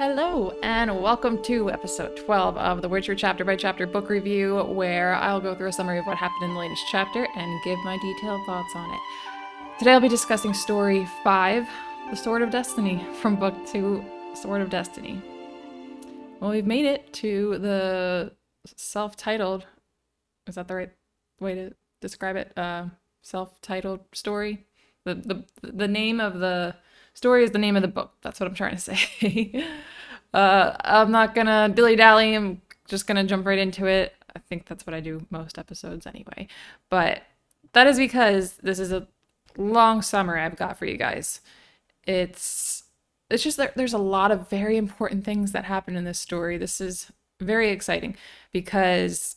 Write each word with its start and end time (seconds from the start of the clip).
Hello, 0.00 0.54
and 0.62 1.02
welcome 1.02 1.42
to 1.42 1.70
episode 1.70 2.16
12 2.16 2.56
of 2.56 2.80
the 2.80 2.88
Witcher 2.88 3.14
chapter 3.14 3.44
by 3.44 3.54
chapter 3.54 3.86
book 3.86 4.08
review, 4.08 4.62
where 4.62 5.14
I'll 5.14 5.42
go 5.42 5.54
through 5.54 5.68
a 5.68 5.72
summary 5.72 5.98
of 5.98 6.06
what 6.06 6.16
happened 6.16 6.42
in 6.42 6.54
the 6.54 6.58
latest 6.58 6.86
chapter 6.90 7.28
and 7.36 7.62
give 7.64 7.78
my 7.80 7.98
detailed 7.98 8.46
thoughts 8.46 8.72
on 8.74 8.90
it. 8.94 9.00
Today 9.78 9.92
I'll 9.92 10.00
be 10.00 10.08
discussing 10.08 10.54
story 10.54 11.06
5, 11.22 11.68
The 12.08 12.16
Sword 12.16 12.40
of 12.40 12.48
Destiny, 12.48 13.04
from 13.20 13.36
book 13.36 13.54
2, 13.66 14.02
Sword 14.32 14.62
of 14.62 14.70
Destiny. 14.70 15.20
Well, 16.40 16.52
we've 16.52 16.66
made 16.66 16.86
it 16.86 17.12
to 17.12 17.58
the 17.58 18.32
self 18.74 19.18
titled, 19.18 19.66
is 20.46 20.54
that 20.54 20.66
the 20.66 20.76
right 20.76 20.92
way 21.40 21.54
to 21.56 21.74
describe 22.00 22.36
it? 22.36 22.56
Uh, 22.56 22.86
self 23.20 23.60
titled 23.60 24.00
story? 24.14 24.64
The, 25.04 25.16
the, 25.16 25.44
the 25.60 25.88
name 25.88 26.20
of 26.20 26.38
the 26.38 26.76
story 27.14 27.44
is 27.44 27.50
the 27.50 27.58
name 27.58 27.76
of 27.76 27.82
the 27.82 27.88
book. 27.88 28.14
That's 28.22 28.40
what 28.40 28.48
I'm 28.48 28.54
trying 28.54 28.76
to 28.76 28.80
say. 28.80 29.64
uh, 30.32 30.76
I'm 30.82 31.10
not 31.10 31.34
gonna 31.34 31.68
dilly 31.68 31.96
dally. 31.96 32.34
I'm 32.34 32.62
just 32.88 33.06
gonna 33.06 33.24
jump 33.24 33.46
right 33.46 33.58
into 33.58 33.86
it. 33.86 34.14
I 34.34 34.38
think 34.38 34.66
that's 34.66 34.86
what 34.86 34.94
I 34.94 35.00
do 35.00 35.26
most 35.30 35.58
episodes 35.58 36.06
anyway. 36.06 36.48
But 36.88 37.22
that 37.72 37.86
is 37.86 37.98
because 37.98 38.56
this 38.62 38.78
is 38.78 38.92
a 38.92 39.08
long 39.56 40.02
summary 40.02 40.40
I've 40.40 40.56
got 40.56 40.78
for 40.78 40.86
you 40.86 40.96
guys. 40.96 41.40
It's 42.04 42.84
it's 43.28 43.44
just 43.44 43.56
that 43.58 43.76
there's 43.76 43.92
a 43.92 43.98
lot 43.98 44.32
of 44.32 44.48
very 44.48 44.76
important 44.76 45.24
things 45.24 45.52
that 45.52 45.64
happen 45.64 45.96
in 45.96 46.04
this 46.04 46.18
story. 46.18 46.58
This 46.58 46.80
is 46.80 47.12
very 47.40 47.70
exciting 47.70 48.16
because 48.52 49.36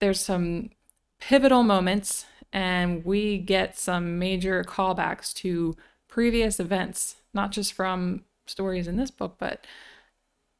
there's 0.00 0.20
some 0.20 0.70
pivotal 1.18 1.62
moments 1.62 2.26
and 2.52 3.04
we 3.04 3.38
get 3.38 3.78
some 3.78 4.18
major 4.18 4.64
callbacks 4.64 5.32
to 5.34 5.76
previous 6.08 6.58
events, 6.60 7.16
not 7.32 7.52
just 7.52 7.72
from 7.72 8.24
stories 8.46 8.88
in 8.88 8.96
this 8.96 9.10
book, 9.10 9.36
but 9.38 9.64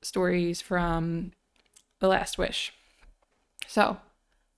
stories 0.03 0.61
from 0.61 1.33
The 2.01 2.09
Last 2.09 2.39
Wish. 2.39 2.73
So, 3.67 3.99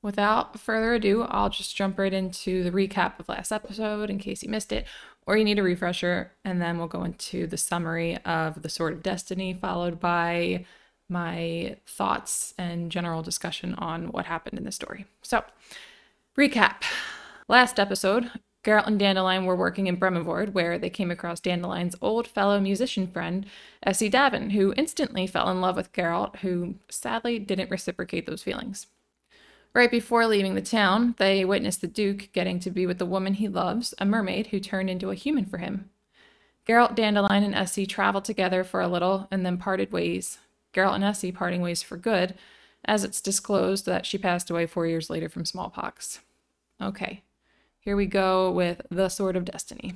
without 0.02 0.58
further 0.58 0.94
ado, 0.94 1.22
I'll 1.22 1.50
just 1.50 1.76
jump 1.76 1.98
right 1.98 2.12
into 2.12 2.62
the 2.62 2.70
recap 2.70 3.18
of 3.18 3.28
last 3.28 3.52
episode 3.52 4.10
in 4.10 4.18
case 4.18 4.42
you 4.42 4.48
missed 4.48 4.72
it, 4.72 4.86
or 5.26 5.36
you 5.36 5.44
need 5.44 5.58
a 5.58 5.62
refresher, 5.62 6.32
and 6.44 6.60
then 6.60 6.78
we'll 6.78 6.88
go 6.88 7.04
into 7.04 7.46
the 7.46 7.56
summary 7.56 8.18
of 8.24 8.62
The 8.62 8.68
Sword 8.68 8.92
of 8.94 9.02
Destiny, 9.02 9.54
followed 9.54 10.00
by 10.00 10.64
my 11.08 11.76
thoughts 11.86 12.54
and 12.58 12.90
general 12.90 13.22
discussion 13.22 13.74
on 13.74 14.10
what 14.12 14.26
happened 14.26 14.58
in 14.58 14.64
the 14.64 14.72
story. 14.72 15.06
So, 15.22 15.44
recap. 16.36 16.82
Last 17.48 17.78
episode, 17.78 18.30
Geralt 18.64 18.86
and 18.86 18.98
Dandelion 18.98 19.44
were 19.44 19.56
working 19.56 19.88
in 19.88 19.96
Bremervoord, 19.96 20.52
where 20.52 20.78
they 20.78 20.90
came 20.90 21.10
across 21.10 21.40
Dandelion's 21.40 21.96
old 22.00 22.28
fellow 22.28 22.60
musician 22.60 23.08
friend, 23.08 23.44
Essi 23.84 24.10
Daven, 24.10 24.52
who 24.52 24.72
instantly 24.76 25.26
fell 25.26 25.50
in 25.50 25.60
love 25.60 25.74
with 25.74 25.92
Geralt, 25.92 26.36
who 26.36 26.76
sadly 26.88 27.40
didn't 27.40 27.70
reciprocate 27.70 28.26
those 28.26 28.42
feelings. 28.42 28.86
Right 29.74 29.90
before 29.90 30.26
leaving 30.26 30.54
the 30.54 30.62
town, 30.62 31.14
they 31.18 31.44
witnessed 31.44 31.80
the 31.80 31.86
Duke 31.88 32.28
getting 32.32 32.60
to 32.60 32.70
be 32.70 32.86
with 32.86 32.98
the 32.98 33.06
woman 33.06 33.34
he 33.34 33.48
loves, 33.48 33.94
a 33.98 34.04
mermaid 34.04 34.48
who 34.48 34.60
turned 34.60 34.90
into 34.90 35.10
a 35.10 35.16
human 35.16 35.46
for 35.46 35.58
him. 35.58 35.90
Geralt, 36.68 36.94
Dandelion, 36.94 37.42
and 37.42 37.54
Essi 37.54 37.88
traveled 37.88 38.24
together 38.24 38.62
for 38.62 38.80
a 38.80 38.86
little 38.86 39.26
and 39.30 39.44
then 39.44 39.58
parted 39.58 39.90
ways. 39.90 40.38
Geralt 40.72 40.94
and 40.94 41.04
Essi 41.04 41.34
parting 41.34 41.62
ways 41.62 41.82
for 41.82 41.96
good, 41.96 42.34
as 42.84 43.02
it's 43.02 43.20
disclosed 43.20 43.86
that 43.86 44.06
she 44.06 44.18
passed 44.18 44.50
away 44.50 44.66
four 44.66 44.86
years 44.86 45.10
later 45.10 45.28
from 45.28 45.44
smallpox. 45.44 46.20
Okay, 46.80 47.22
here 47.82 47.96
we 47.96 48.06
go 48.06 48.48
with 48.48 48.80
The 48.90 49.08
Sword 49.08 49.34
of 49.34 49.44
Destiny. 49.44 49.94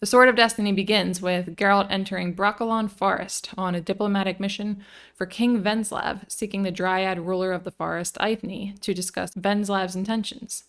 The 0.00 0.06
Sword 0.06 0.30
of 0.30 0.34
Destiny 0.34 0.72
begins 0.72 1.20
with 1.20 1.56
Geralt 1.56 1.90
entering 1.90 2.34
Brokilon 2.34 2.90
Forest 2.90 3.50
on 3.58 3.74
a 3.74 3.82
diplomatic 3.82 4.40
mission 4.40 4.82
for 5.14 5.26
King 5.26 5.62
Venzlav, 5.62 6.22
seeking 6.28 6.62
the 6.62 6.70
Dryad 6.70 7.20
ruler 7.20 7.52
of 7.52 7.64
the 7.64 7.70
forest, 7.70 8.16
Eithne, 8.18 8.80
to 8.80 8.94
discuss 8.94 9.34
Venzlav's 9.34 9.94
intentions. 9.94 10.64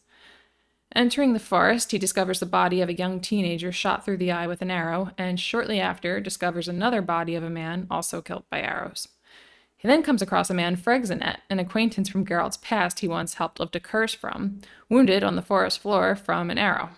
Entering 0.94 1.32
the 1.32 1.40
forest, 1.40 1.92
he 1.92 1.98
discovers 1.98 2.42
the 2.42 2.46
body 2.46 2.82
of 2.82 2.90
a 2.90 2.94
young 2.94 3.22
teenager 3.22 3.72
shot 3.72 4.04
through 4.04 4.18
the 4.18 4.32
eye 4.32 4.46
with 4.46 4.62
an 4.62 4.70
arrow, 4.70 5.12
and 5.18 5.40
shortly 5.40 5.80
after 5.80 6.20
discovers 6.20 6.68
another 6.68 7.02
body 7.02 7.36
of 7.36 7.44
a 7.44 7.50
man 7.50 7.88
also 7.90 8.22
killed 8.22 8.44
by 8.50 8.60
arrows. 8.60 9.08
He 9.84 9.90
then 9.90 10.02
comes 10.02 10.22
across 10.22 10.50
a 10.50 10.54
man, 10.54 10.78
Freixenet, 10.78 11.40
an 11.50 11.60
acquaintance 11.60 12.08
from 12.08 12.26
Geralt's 12.26 12.56
past 12.56 13.02
he 13.02 13.08
once 13.10 13.34
helped 13.34 13.60
lift 13.60 13.76
a 13.76 13.82
curse 13.82 14.14
from, 14.14 14.62
wounded 14.88 15.26
on 15.26 15.36
the 15.36 15.42
forest 15.42 15.80
floor 15.80 16.16
from 16.16 16.50
an 16.50 16.58
arrow. 16.58 16.92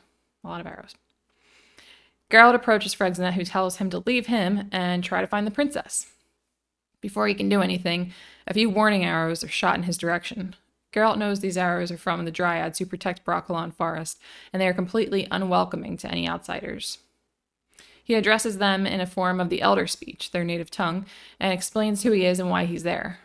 A 0.44 0.48
lot 0.48 0.62
of 0.62 0.68
arrows. 0.68 0.94
Geralt 2.30 2.54
approaches 2.54 2.94
Freixenet, 2.94 3.34
who 3.34 3.44
tells 3.44 3.78
him 3.78 3.90
to 3.90 4.04
leave 4.06 4.28
him 4.28 4.70
and 4.72 5.04
try 5.04 5.20
to 5.20 5.26
find 5.26 5.48
the 5.48 5.52
princess. 5.52 6.06
Before 7.02 7.28
he 7.28 7.34
can 7.34 7.50
do 7.50 7.64
anything, 7.64 8.14
a 8.46 8.54
few 8.54 8.70
warning 8.70 9.04
arrows 9.04 9.44
are 9.44 9.48
shot 9.48 9.78
in 9.78 9.84
his 9.84 9.98
direction. 9.98 10.56
Geralt 10.94 11.18
knows 11.18 11.40
these 11.40 11.58
arrows 11.58 11.92
are 11.92 11.98
from 11.98 12.24
the 12.24 12.32
Dryads 12.32 12.78
who 12.78 12.86
protect 12.86 13.26
Brokilon 13.26 13.74
Forest, 13.74 14.22
and 14.54 14.62
they 14.62 14.68
are 14.68 14.76
completely 14.76 15.28
unwelcoming 15.32 15.98
to 15.98 16.12
any 16.12 16.30
outsiders. 16.30 17.00
He 18.06 18.14
addresses 18.14 18.60
them 18.60 18.86
in 18.86 19.02
a 19.02 19.08
form 19.08 19.40
of 19.40 19.50
the 19.50 19.64
Elder 19.64 19.88
speech, 19.88 20.30
their 20.30 20.44
native 20.44 20.70
tongue, 20.70 21.08
and 21.40 21.52
explains 21.52 22.04
who 22.04 22.12
he 22.12 22.24
is 22.24 22.40
and 22.40 22.52
why 22.52 22.66
he's 22.66 22.84
there. 22.84 23.18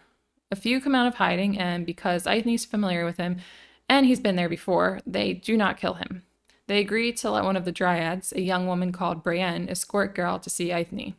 A 0.50 0.56
few 0.56 0.80
come 0.80 0.94
out 0.94 1.06
of 1.06 1.16
hiding, 1.16 1.58
and 1.58 1.84
because 1.84 2.24
Eithne's 2.24 2.64
familiar 2.64 3.04
with 3.04 3.18
him 3.18 3.36
and 3.90 4.06
he's 4.06 4.20
been 4.20 4.36
there 4.36 4.48
before, 4.48 5.00
they 5.06 5.34
do 5.34 5.54
not 5.54 5.76
kill 5.76 5.94
him. 5.94 6.22
They 6.66 6.78
agree 6.80 7.12
to 7.12 7.30
let 7.30 7.44
one 7.44 7.56
of 7.56 7.66
the 7.66 7.72
Dryads, 7.72 8.32
a 8.32 8.40
young 8.40 8.66
woman 8.66 8.90
called 8.90 9.22
Braenn, 9.22 9.68
escort 9.68 10.14
Geralt 10.14 10.42
to 10.42 10.50
see 10.50 10.68
Eithne. 10.68 11.12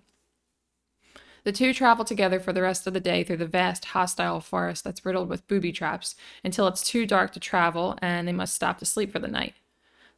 The 1.44 1.52
two 1.52 1.72
travel 1.72 2.04
together 2.04 2.40
for 2.40 2.54
the 2.54 2.64
rest 2.64 2.88
of 2.88 2.94
the 2.94 3.00
day 3.00 3.24
through 3.24 3.38
the 3.38 3.46
vast, 3.46 3.86
hostile 3.86 4.40
forest 4.40 4.84
that's 4.84 5.06
riddled 5.06 5.30
with 5.30 5.48
booby 5.48 5.72
traps 5.72 6.16
until 6.44 6.68
it's 6.68 6.84
too 6.84 7.06
dark 7.06 7.32
to 7.34 7.40
travel 7.40 7.96
and 8.02 8.28
they 8.28 8.32
must 8.32 8.56
stop 8.56 8.80
to 8.80 8.86
sleep 8.86 9.12
for 9.12 9.20
the 9.20 9.28
night. 9.28 9.54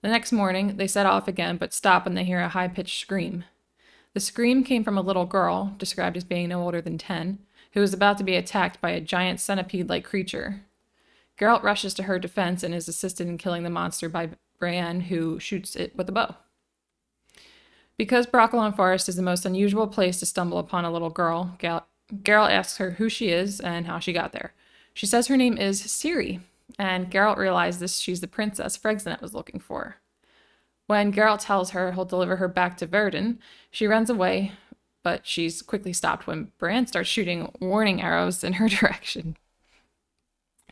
The 0.03 0.09
next 0.09 0.34
morning, 0.34 0.75
they 0.75 0.88
set 0.88 1.06
off 1.06 1.30
again, 1.30 1.56
but 1.56 1.74
stop 1.74 2.03
when 2.03 2.14
they 2.14 2.25
hear 2.25 2.41
a 2.41 2.50
high 2.50 2.68
pitched 2.68 3.00
scream. 3.00 3.46
The 4.14 4.19
scream 4.19 4.66
came 4.66 4.84
from 4.84 4.97
a 4.97 5.02
little 5.02 5.25
girl, 5.25 5.74
described 5.78 6.18
as 6.18 6.25
being 6.25 6.50
no 6.50 6.62
older 6.62 6.81
than 6.81 6.97
10, 6.97 7.40
who 7.72 7.80
was 7.80 7.94
about 7.94 8.18
to 8.18 8.25
be 8.25 8.36
attacked 8.36 8.81
by 8.81 8.90
a 8.90 9.00
giant 9.00 9.40
centipede 9.40 9.88
like 9.88 10.03
creature. 10.03 10.62
Geralt 11.40 11.64
rushes 11.64 11.94
to 11.94 12.03
her 12.03 12.19
defense 12.19 12.64
and 12.64 12.75
is 12.75 12.90
assisted 12.90 13.28
in 13.30 13.38
killing 13.38 13.64
the 13.64 13.69
monster 13.69 14.09
by 14.09 14.31
Braenn, 14.59 15.03
who 15.03 15.40
shoots 15.40 15.74
it 15.74 15.96
with 15.96 16.09
a 16.09 16.12
bow. 16.12 16.35
Because 17.97 18.28
Brokilon 18.28 18.75
Forest 18.75 19.08
is 19.08 19.16
the 19.16 19.22
most 19.22 19.46
unusual 19.46 19.88
place 19.88 20.20
to 20.20 20.25
stumble 20.25 20.58
upon 20.58 20.84
a 20.84 20.91
little 20.91 21.12
girl, 21.12 21.58
Geralt 21.62 22.52
asks 22.52 22.75
her 22.75 22.91
who 22.91 23.08
she 23.08 23.30
is 23.30 23.62
and 23.62 23.88
how 23.88 24.00
she 24.00 24.12
got 24.12 24.34
there. 24.34 24.53
She 24.94 25.06
says 25.06 25.28
her 25.28 25.38
name 25.38 25.58
is 25.58 25.81
Ciri, 25.81 26.41
and 26.78 27.11
Geralt 27.11 27.38
realizes 27.38 28.00
she's 28.00 28.22
the 28.22 28.28
princess 28.28 28.78
Freixenet 28.78 29.22
was 29.22 29.34
looking 29.34 29.59
for. 29.59 29.97
When 30.88 31.13
Geralt 31.13 31.45
tells 31.45 31.72
her 31.72 31.94
he'll 31.94 32.06
deliver 32.06 32.38
her 32.38 32.47
back 32.47 32.78
to 32.78 32.85
Verden, 32.85 33.39
she 33.72 33.88
runs 33.88 34.09
away, 34.09 34.53
but 35.03 35.25
she's 35.25 35.61
quickly 35.61 35.94
stopped 35.94 36.28
when 36.28 36.51
Braenn 36.59 36.88
starts 36.88 37.09
shooting 37.09 37.51
warning 37.59 38.01
arrows 38.01 38.44
in 38.44 38.53
her 38.53 38.67
direction. 38.69 39.38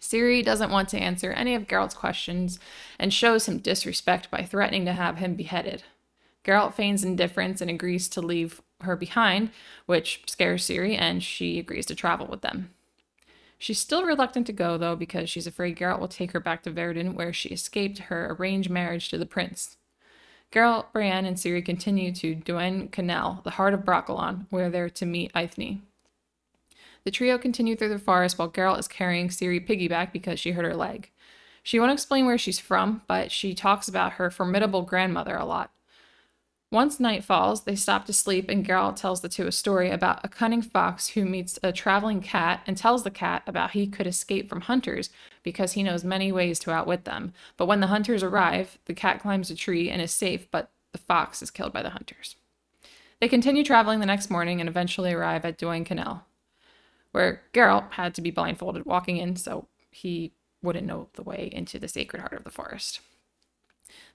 Ciri 0.02 0.44
doesn't 0.44 0.72
want 0.72 0.90
to 0.90 0.98
answer 0.98 1.32
any 1.32 1.54
of 1.54 1.68
Geralt's 1.68 1.94
questions 1.94 2.60
and 2.98 3.14
shows 3.14 3.48
him 3.48 3.60
disrespect 3.60 4.32
by 4.32 4.44
threatening 4.44 4.86
to 4.86 4.94
have 4.94 5.18
him 5.18 5.36
beheaded. 5.36 5.84
Geralt 6.44 6.74
feigns 6.74 7.04
indifference 7.04 7.62
and 7.62 7.70
agrees 7.70 8.10
to 8.10 8.22
leave 8.22 8.62
her 8.82 8.96
behind, 8.96 9.52
which 9.86 10.24
scares 10.26 10.66
Ciri, 10.66 11.00
and 11.00 11.22
she 11.22 11.60
agrees 11.60 11.86
to 11.86 11.96
travel 11.96 12.26
with 12.26 12.42
them. 12.42 12.72
She's 13.62 13.78
still 13.78 14.04
reluctant 14.04 14.48
to 14.48 14.54
go, 14.54 14.76
though, 14.80 14.96
because 14.96 15.30
she's 15.30 15.46
afraid 15.46 15.78
Geralt 15.78 16.00
will 16.00 16.08
take 16.08 16.32
her 16.32 16.40
back 16.40 16.64
to 16.64 16.72
Verden, 16.72 17.14
where 17.14 17.32
she 17.32 17.50
escaped 17.50 18.00
her 18.00 18.36
arranged 18.40 18.72
marriage 18.72 19.10
to 19.10 19.20
the 19.20 19.26
prince. 19.28 19.78
Geralt, 20.52 20.86
Braenn, 20.92 21.28
and 21.28 21.38
Ciri 21.38 21.64
continue 21.64 22.12
to 22.12 22.38
Duén 22.38 22.92
Canell, 22.92 23.44
the 23.44 23.52
heart 23.52 23.76
of 23.76 23.82
Brokilon, 23.82 24.48
where 24.50 24.72
they're 24.72 24.90
to 24.90 25.06
meet 25.06 25.32
Eithne. 25.34 25.82
The 27.04 27.12
trio 27.12 27.38
continue 27.38 27.76
through 27.76 27.90
the 27.90 28.00
forest 28.00 28.40
while 28.40 28.50
Geralt 28.50 28.80
is 28.80 28.88
carrying 28.88 29.30
Ciri 29.30 29.64
piggyback 29.64 30.12
because 30.12 30.40
she 30.40 30.54
hurt 30.54 30.66
her 30.66 30.76
leg. 30.76 31.12
She 31.62 31.80
won't 31.80 31.92
explain 31.92 32.26
where 32.26 32.40
she's 32.40 32.58
from, 32.58 33.04
but 33.08 33.32
she 33.32 33.54
talks 33.54 33.88
about 33.88 34.14
her 34.14 34.32
formidable 34.32 34.82
grandmother 34.82 35.36
a 35.36 35.46
lot. 35.46 35.70
Once 36.72 37.02
night 37.02 37.22
falls, 37.22 37.64
they 37.64 37.76
stop 37.76 38.06
to 38.06 38.14
sleep, 38.14 38.50
and 38.50 38.66
Geralt 38.66 38.96
tells 38.96 39.20
the 39.20 39.28
two 39.28 39.46
a 39.46 39.52
story 39.52 39.90
about 39.90 40.24
a 40.24 40.30
cunning 40.30 40.62
fox 40.62 41.10
who 41.10 41.26
meets 41.26 41.60
a 41.62 41.74
traveling 41.74 42.22
cat 42.22 42.62
and 42.66 42.78
tells 42.78 43.04
the 43.04 43.12
cat 43.12 43.44
about 43.46 43.72
he 43.72 43.86
could 43.86 44.08
escape 44.08 44.48
from 44.48 44.62
hunters 44.62 45.10
because 45.44 45.74
he 45.74 45.84
knows 45.84 46.06
many 46.06 46.32
ways 46.32 46.60
to 46.60 46.72
outwit 46.72 47.04
them. 47.04 47.34
But 47.58 47.66
when 47.66 47.82
the 47.82 47.88
hunters 47.88 48.24
arrive, 48.24 48.78
the 48.86 48.94
cat 48.94 49.20
climbs 49.20 49.52
a 49.52 49.56
tree 49.56 49.90
and 49.90 50.02
is 50.02 50.14
safe, 50.14 50.50
but 50.50 50.72
the 50.94 50.98
fox 50.98 51.42
is 51.42 51.52
killed 51.52 51.74
by 51.74 51.84
the 51.84 51.90
hunters. 51.90 52.38
They 53.20 53.28
continue 53.28 53.66
traveling 53.66 54.00
the 54.00 54.06
next 54.06 54.30
morning 54.30 54.62
and 54.62 54.70
eventually 54.70 55.12
arrive 55.12 55.44
at 55.44 55.58
Duén 55.58 55.86
Canell, 55.86 56.26
where 57.12 57.42
Geralt 57.54 57.92
had 57.92 58.16
to 58.16 58.22
be 58.22 58.32
blindfolded 58.32 58.86
walking 58.86 59.18
in 59.18 59.36
so 59.36 59.68
he 59.90 60.32
wouldn't 60.64 60.88
know 60.88 61.10
the 61.16 61.24
way 61.24 61.50
into 61.52 61.78
the 61.78 61.90
sacred 61.90 62.22
heart 62.22 62.34
of 62.34 62.46
the 62.46 62.50
forest. 62.50 63.02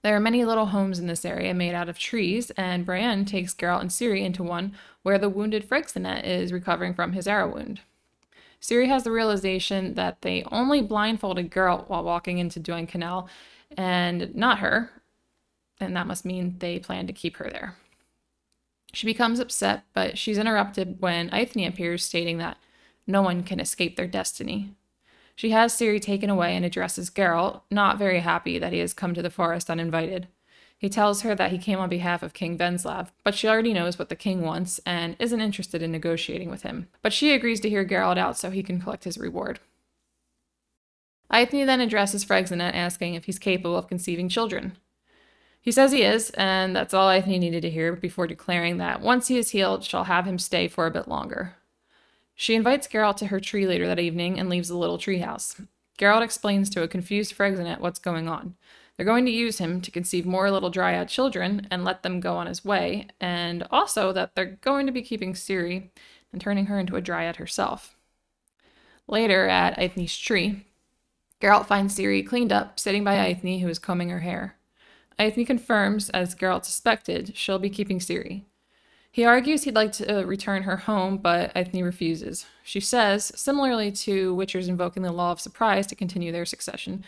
There 0.02 0.14
are 0.14 0.20
many 0.20 0.44
little 0.44 0.66
homes 0.66 0.98
in 0.98 1.06
this 1.06 1.24
area 1.24 1.54
made 1.54 1.74
out 1.74 1.88
of 1.88 1.98
trees, 1.98 2.50
and 2.52 2.86
Braenn 2.86 3.26
takes 3.26 3.54
Geralt 3.54 3.80
and 3.80 3.90
Ciri 3.90 4.24
into 4.24 4.42
one 4.42 4.74
where 5.02 5.18
the 5.18 5.28
wounded 5.28 5.68
Freixenet 5.68 6.24
is 6.24 6.52
recovering 6.52 6.94
from 6.94 7.12
his 7.12 7.26
arrow 7.26 7.52
wound. 7.54 7.80
Ciri 8.60 8.88
has 8.88 9.04
the 9.04 9.10
realization 9.10 9.94
that 9.94 10.22
they 10.22 10.44
only 10.50 10.82
blindfolded 10.82 11.50
Geralt 11.50 11.88
while 11.88 12.02
walking 12.04 12.38
into 12.38 12.60
Duén 12.60 12.88
Canell, 12.88 13.28
and 13.76 14.34
not 14.34 14.58
her, 14.60 14.90
and 15.80 15.96
that 15.96 16.06
must 16.06 16.24
mean 16.24 16.56
they 16.58 16.78
plan 16.78 17.06
to 17.06 17.12
keep 17.12 17.36
her 17.36 17.50
there. 17.50 17.76
She 18.92 19.06
becomes 19.06 19.40
upset, 19.40 19.84
but 19.92 20.16
she's 20.16 20.38
interrupted 20.38 21.00
when 21.00 21.28
Eithne 21.30 21.68
appears, 21.68 22.04
stating 22.04 22.38
that 22.38 22.56
no 23.06 23.20
one 23.22 23.42
can 23.42 23.60
escape 23.60 23.96
their 23.96 24.06
destiny. 24.06 24.74
She 25.36 25.50
has 25.50 25.74
Ciri 25.74 26.00
taken 26.00 26.30
away 26.30 26.56
and 26.56 26.64
addresses 26.64 27.10
Geralt, 27.10 27.60
not 27.70 27.98
very 27.98 28.20
happy 28.20 28.58
that 28.58 28.72
he 28.72 28.78
has 28.78 28.94
come 28.94 29.12
to 29.14 29.22
the 29.22 29.30
forest 29.30 29.68
uninvited. 29.68 30.28
He 30.78 30.88
tells 30.88 31.22
her 31.22 31.34
that 31.34 31.52
he 31.52 31.58
came 31.58 31.78
on 31.78 31.88
behalf 31.88 32.22
of 32.22 32.34
King 32.34 32.58
Venzlav, 32.58 33.08
but 33.22 33.34
she 33.34 33.46
already 33.46 33.72
knows 33.72 33.98
what 33.98 34.08
the 34.08 34.16
king 34.16 34.42
wants 34.42 34.80
and 34.84 35.14
isn't 35.18 35.40
interested 35.40 35.82
in 35.82 35.92
negotiating 35.92 36.50
with 36.50 36.62
him. 36.62 36.88
But 37.02 37.12
she 37.12 37.32
agrees 37.32 37.60
to 37.60 37.68
hear 37.68 37.84
Geralt 37.84 38.18
out 38.18 38.36
so 38.36 38.50
he 38.50 38.62
can 38.62 38.80
collect 38.80 39.04
his 39.04 39.18
reward. 39.18 39.60
Eithne 41.32 41.66
then 41.66 41.80
addresses 41.80 42.24
Freixenet, 42.24 42.74
asking 42.74 43.14
if 43.14 43.24
he's 43.24 43.38
capable 43.38 43.76
of 43.76 43.88
conceiving 43.88 44.28
children. 44.28 44.76
He 45.60 45.72
says 45.72 45.92
he 45.92 46.02
is, 46.02 46.30
and 46.30 46.76
that's 46.76 46.94
all 46.94 47.08
Eithne 47.08 47.40
needed 47.40 47.62
to 47.62 47.70
hear 47.70 47.96
before 47.96 48.26
declaring 48.26 48.78
that 48.78 49.00
once 49.00 49.28
he 49.28 49.36
is 49.36 49.50
healed, 49.50 49.82
she'll 49.82 50.04
have 50.04 50.26
him 50.26 50.38
stay 50.38 50.68
for 50.68 50.86
a 50.86 50.90
bit 50.90 51.08
longer. 51.08 51.56
She 52.38 52.54
invites 52.54 52.86
Geralt 52.86 53.16
to 53.16 53.26
her 53.26 53.40
tree 53.40 53.66
later 53.66 53.86
that 53.86 53.98
evening 53.98 54.38
and 54.38 54.50
leaves 54.50 54.68
the 54.68 54.76
little 54.76 54.98
treehouse. 54.98 55.66
Geralt 55.98 56.22
explains 56.22 56.68
to 56.70 56.82
a 56.82 56.88
confused 56.88 57.34
Freixenet 57.34 57.80
what's 57.80 57.98
going 57.98 58.28
on. 58.28 58.54
They're 58.96 59.06
going 59.06 59.24
to 59.24 59.32
use 59.32 59.58
him 59.58 59.80
to 59.80 59.90
conceive 59.90 60.26
more 60.26 60.50
little 60.50 60.70
dryad 60.70 61.08
children 61.08 61.66
and 61.70 61.82
let 61.82 62.02
them 62.02 62.20
go 62.20 62.36
on 62.36 62.46
his 62.46 62.64
way, 62.64 63.08
and 63.20 63.66
also 63.70 64.12
that 64.12 64.34
they're 64.34 64.58
going 64.60 64.84
to 64.86 64.92
be 64.92 65.02
keeping 65.02 65.32
Ciri 65.32 65.88
and 66.30 66.40
turning 66.40 66.66
her 66.66 66.78
into 66.78 66.96
a 66.96 67.00
dryad 67.00 67.36
herself. 67.36 67.96
Later, 69.08 69.48
at 69.48 69.78
Eithne's 69.78 70.16
tree, 70.16 70.66
Geralt 71.40 71.66
finds 71.66 71.96
Ciri 71.96 72.26
cleaned 72.26 72.52
up, 72.52 72.78
sitting 72.78 73.04
by 73.04 73.16
Eithne, 73.16 73.60
who 73.62 73.68
is 73.68 73.78
combing 73.78 74.10
her 74.10 74.20
hair. 74.20 74.56
Eithne 75.18 75.46
confirms, 75.46 76.10
as 76.10 76.34
Geralt 76.34 76.66
suspected, 76.66 77.34
she'll 77.34 77.58
be 77.58 77.70
keeping 77.70 77.98
Ciri. 77.98 78.44
He 79.16 79.24
argues 79.24 79.64
he'd 79.64 79.74
like 79.74 79.92
to 79.92 80.20
uh, 80.20 80.22
return 80.24 80.64
her 80.64 80.76
home, 80.76 81.16
but 81.16 81.54
Eithne 81.54 81.82
refuses. 81.82 82.44
She 82.62 82.80
says, 82.80 83.32
similarly 83.34 83.90
to 83.92 84.36
Witchers 84.36 84.68
invoking 84.68 85.02
the 85.02 85.10
law 85.10 85.32
of 85.32 85.40
surprise 85.40 85.86
to 85.86 85.94
continue 85.94 86.32
their 86.32 86.44
succession, 86.44 87.02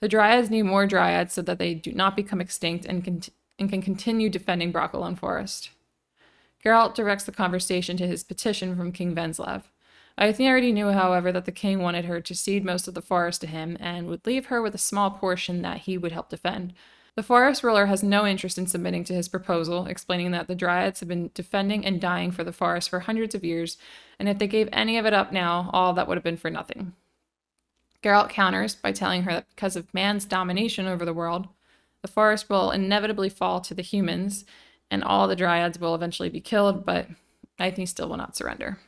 the 0.00 0.08
Dryads 0.08 0.50
need 0.50 0.64
more 0.64 0.88
Dryads 0.88 1.30
so 1.30 1.42
that 1.42 1.60
they 1.60 1.72
do 1.74 1.92
not 1.92 2.16
become 2.16 2.40
extinct 2.40 2.84
and, 2.84 3.30
and 3.60 3.70
can 3.70 3.80
continue 3.80 4.28
defending 4.28 4.72
Brokilon 4.72 5.16
Forest. 5.16 5.70
Geralt 6.64 6.96
directs 6.96 7.22
the 7.22 7.30
conversation 7.30 7.96
to 7.96 8.08
his 8.08 8.24
petition 8.24 8.74
from 8.74 8.90
King 8.90 9.14
Venzlav. 9.14 9.62
Eithne 10.18 10.48
already 10.48 10.72
knew, 10.72 10.88
however, 10.90 11.30
that 11.30 11.44
the 11.44 11.52
king 11.52 11.78
wanted 11.78 12.06
her 12.06 12.20
to 12.20 12.34
cede 12.34 12.64
most 12.64 12.88
of 12.88 12.94
the 12.94 13.00
forest 13.00 13.40
to 13.42 13.46
him 13.46 13.76
and 13.78 14.08
would 14.08 14.26
leave 14.26 14.46
her 14.46 14.60
with 14.60 14.74
a 14.74 14.78
small 14.78 15.12
portion 15.12 15.62
that 15.62 15.82
he 15.82 15.96
would 15.96 16.10
help 16.10 16.28
defend. 16.28 16.74
The 17.14 17.22
forest 17.22 17.62
ruler 17.62 17.86
has 17.86 18.02
no 18.02 18.26
interest 18.26 18.56
in 18.56 18.66
submitting 18.66 19.04
to 19.04 19.14
his 19.14 19.28
proposal, 19.28 19.86
explaining 19.86 20.30
that 20.30 20.48
the 20.48 20.54
Dryads 20.54 21.00
have 21.00 21.08
been 21.08 21.30
defending 21.34 21.84
and 21.84 22.00
dying 22.00 22.30
for 22.30 22.42
the 22.42 22.54
forest 22.54 22.88
for 22.88 23.00
hundreds 23.00 23.34
of 23.34 23.44
years, 23.44 23.76
and 24.18 24.30
if 24.30 24.38
they 24.38 24.46
gave 24.46 24.68
any 24.72 24.96
of 24.96 25.04
it 25.04 25.12
up 25.12 25.30
now, 25.30 25.68
all 25.74 25.92
that 25.92 26.08
would 26.08 26.16
have 26.16 26.24
been 26.24 26.38
for 26.38 26.48
nothing. 26.48 26.94
Geralt 28.02 28.30
counters 28.30 28.74
by 28.74 28.92
telling 28.92 29.24
her 29.24 29.32
that 29.32 29.48
because 29.54 29.76
of 29.76 29.92
man's 29.92 30.24
domination 30.24 30.86
over 30.86 31.04
the 31.04 31.12
world, 31.12 31.48
the 32.00 32.08
forest 32.08 32.48
will 32.48 32.70
inevitably 32.70 33.28
fall 33.28 33.60
to 33.60 33.74
the 33.74 33.82
humans, 33.82 34.46
and 34.90 35.04
all 35.04 35.28
the 35.28 35.36
Dryads 35.36 35.78
will 35.78 35.94
eventually 35.94 36.30
be 36.30 36.40
killed, 36.40 36.86
but 36.86 37.08
Eithne 37.60 37.86
still 37.86 38.08
will 38.08 38.16
not 38.16 38.36
surrender. 38.36 38.78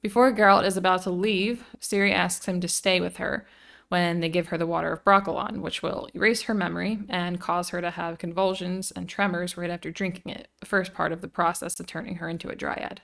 Before 0.00 0.32
Geralt 0.32 0.64
is 0.64 0.78
about 0.78 1.02
to 1.02 1.10
leave, 1.10 1.64
Ciri 1.78 2.12
asks 2.12 2.46
him 2.46 2.60
to 2.60 2.68
stay 2.68 3.00
with 3.00 3.18
her, 3.18 3.46
when 3.88 4.20
they 4.20 4.28
give 4.28 4.48
her 4.48 4.58
the 4.58 4.66
water 4.66 4.92
of 4.92 5.04
Brokilon, 5.04 5.60
which 5.60 5.82
will 5.82 6.08
erase 6.14 6.42
her 6.42 6.54
memory 6.54 6.98
and 7.08 7.40
cause 7.40 7.70
her 7.70 7.80
to 7.80 7.90
have 7.90 8.18
convulsions 8.18 8.90
and 8.90 9.08
tremors 9.08 9.56
right 9.56 9.70
after 9.70 9.90
drinking 9.90 10.32
it, 10.32 10.48
the 10.60 10.66
first 10.66 10.92
part 10.92 11.10
of 11.10 11.20
the 11.20 11.28
process 11.28 11.80
of 11.80 11.86
turning 11.86 12.16
her 12.16 12.28
into 12.28 12.48
a 12.48 12.56
dryad. 12.56 13.00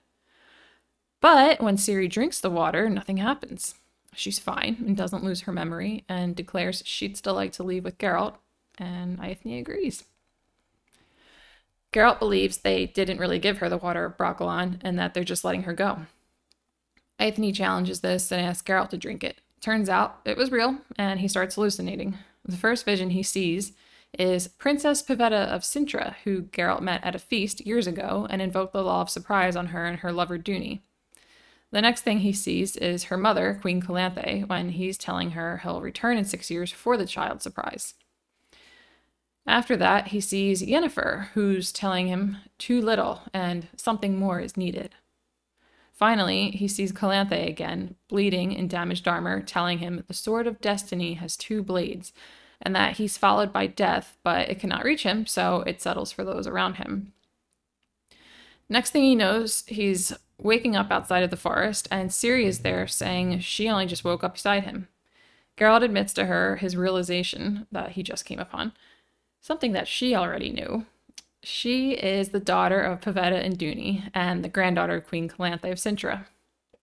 But 1.21 1.63
when 1.63 1.77
Ciri 1.77 2.11
drinks 2.11 2.41
the 2.41 2.51
water, 2.51 2.91
nothing 2.91 3.17
happens. 3.17 3.77
She's 4.15 4.39
fine 4.39 4.85
and 4.87 4.97
doesn't 4.97 5.25
lose 5.25 5.43
her 5.43 5.53
memory 5.53 6.05
and 6.09 6.37
declares 6.37 6.83
she'd 6.85 7.17
still 7.17 7.35
like 7.35 7.53
to 7.53 7.63
leave 7.63 7.85
with 7.85 7.99
Geralt, 7.99 8.35
and 8.77 9.19
Eithne 9.19 9.59
agrees. 9.59 10.05
Geralt 11.95 12.19
believes 12.19 12.59
they 12.59 12.87
didn't 12.87 13.19
really 13.19 13.39
give 13.39 13.59
her 13.59 13.69
the 13.69 13.79
water 13.79 14.05
of 14.05 14.19
Brokilon 14.19 14.79
and 14.83 14.99
that 14.99 15.15
they're 15.15 15.25
just 15.25 15.45
letting 15.45 15.63
her 15.63 15.73
go. 15.73 16.07
Eithne 17.19 17.55
challenges 17.55 18.01
this 18.01 18.31
and 18.31 18.45
asks 18.45 18.69
Geralt 18.69 18.91
to 18.91 18.99
drink 18.99 19.25
it, 19.25 19.41
Turns 19.65 19.89
out 19.89 20.21
it 20.27 20.37
was 20.37 20.53
real, 20.53 20.77
and 20.99 21.21
he 21.21 21.27
starts 21.27 21.55
hallucinating. 21.55 22.19
The 22.45 22.59
first 22.59 22.85
vision 22.85 23.09
he 23.09 23.23
sees 23.23 23.73
is 24.19 24.47
Princess 24.47 25.03
Pavetta 25.03 25.47
of 25.47 25.63
Cintra, 25.63 26.17
who 26.25 26.43
Geralt 26.43 26.83
met 26.83 27.03
at 27.03 27.15
a 27.15 27.19
feast 27.19 27.67
years 27.67 27.87
ago 27.87 28.27
and 28.29 28.43
invoked 28.43 28.75
the 28.75 28.85
law 28.85 29.01
of 29.01 29.09
surprise 29.09 29.57
on 29.57 29.69
her 29.69 29.87
and 29.87 30.01
her 30.01 30.13
lover 30.13 30.39
Duny. 30.39 30.81
The 31.71 31.81
next 31.81 32.03
thing 32.03 32.19
he 32.19 32.31
sees 32.35 32.77
is 32.77 33.05
her 33.05 33.17
mother, 33.17 33.57
Queen 33.59 33.81
Calanthe, 33.81 34.47
when 34.47 34.69
he's 34.69 34.99
telling 34.99 35.31
her 35.31 35.57
he'll 35.63 35.81
return 35.81 36.19
in 36.19 36.27
six 36.27 36.51
years 36.51 36.71
for 36.71 36.99
the 36.99 37.07
child 37.07 37.41
surprise. 37.41 37.95
After 39.47 39.79
that, 39.79 40.09
he 40.09 40.21
sees 40.21 40.63
Yennefer, 40.63 41.29
who's 41.33 41.73
telling 41.73 42.09
him 42.09 42.37
too 42.59 42.83
little 42.83 43.23
and 43.33 43.69
something 43.77 44.19
more 44.19 44.41
is 44.41 44.59
needed. 44.59 44.95
Finally, 45.95 46.51
he 46.51 46.67
sees 46.67 46.93
Calanthe 46.93 47.49
again, 47.49 47.95
bleeding 48.09 48.53
in 48.53 48.67
damaged 48.67 49.07
armor, 49.07 49.41
telling 49.41 49.79
him 49.79 50.03
the 50.09 50.15
Sword 50.15 50.49
of 50.49 50.61
Destiny 50.61 51.15
has 51.15 51.37
two 51.37 51.63
blades, 51.63 52.13
and 52.61 52.75
that 52.75 52.97
he's 52.97 53.17
followed 53.17 53.53
by 53.53 53.69
death, 53.69 54.17
but 54.25 54.49
it 54.49 54.59
cannot 54.59 54.85
reach 54.85 55.05
him, 55.05 55.25
so 55.25 55.63
it 55.63 55.81
settles 55.81 56.11
for 56.11 56.25
those 56.25 56.49
around 56.49 56.75
him. 56.75 57.13
Next 58.69 58.91
thing 58.91 59.05
he 59.05 59.15
knows, 59.15 59.63
he's 59.69 60.13
waking 60.37 60.75
up 60.75 60.91
outside 60.91 61.23
of 61.23 61.31
the 61.31 61.37
forest, 61.37 61.87
and 61.93 62.11
Ciri 62.11 62.45
is 62.45 62.61
there 62.61 62.89
saying 62.89 63.39
she 63.41 63.69
only 63.69 63.87
just 63.87 64.05
woke 64.05 64.25
up 64.25 64.35
beside 64.35 64.65
him. 64.65 64.89
Geralt 65.57 65.85
admits 65.85 66.13
to 66.15 66.27
her 66.27 66.57
his 66.57 66.77
realization 66.77 67.69
that 67.71 67.93
he 67.93 68.03
just 68.03 68.25
came 68.25 68.41
upon, 68.41 68.73
something 69.41 69.71
that 69.73 69.87
she 69.87 70.13
already 70.13 70.51
knew, 70.51 70.87
she 71.45 71.93
is 71.93 72.31
the 72.31 72.41
daughter 72.41 72.81
of 72.81 73.01
Pavetta 73.01 73.45
and 73.45 73.59
Duny 73.59 74.11
and 74.15 74.43
the 74.43 74.49
granddaughter 74.49 74.97
of 74.97 75.07
Queen 75.07 75.29
Calanthe 75.29 75.71
of 75.71 75.79
Cintra. 75.79 76.27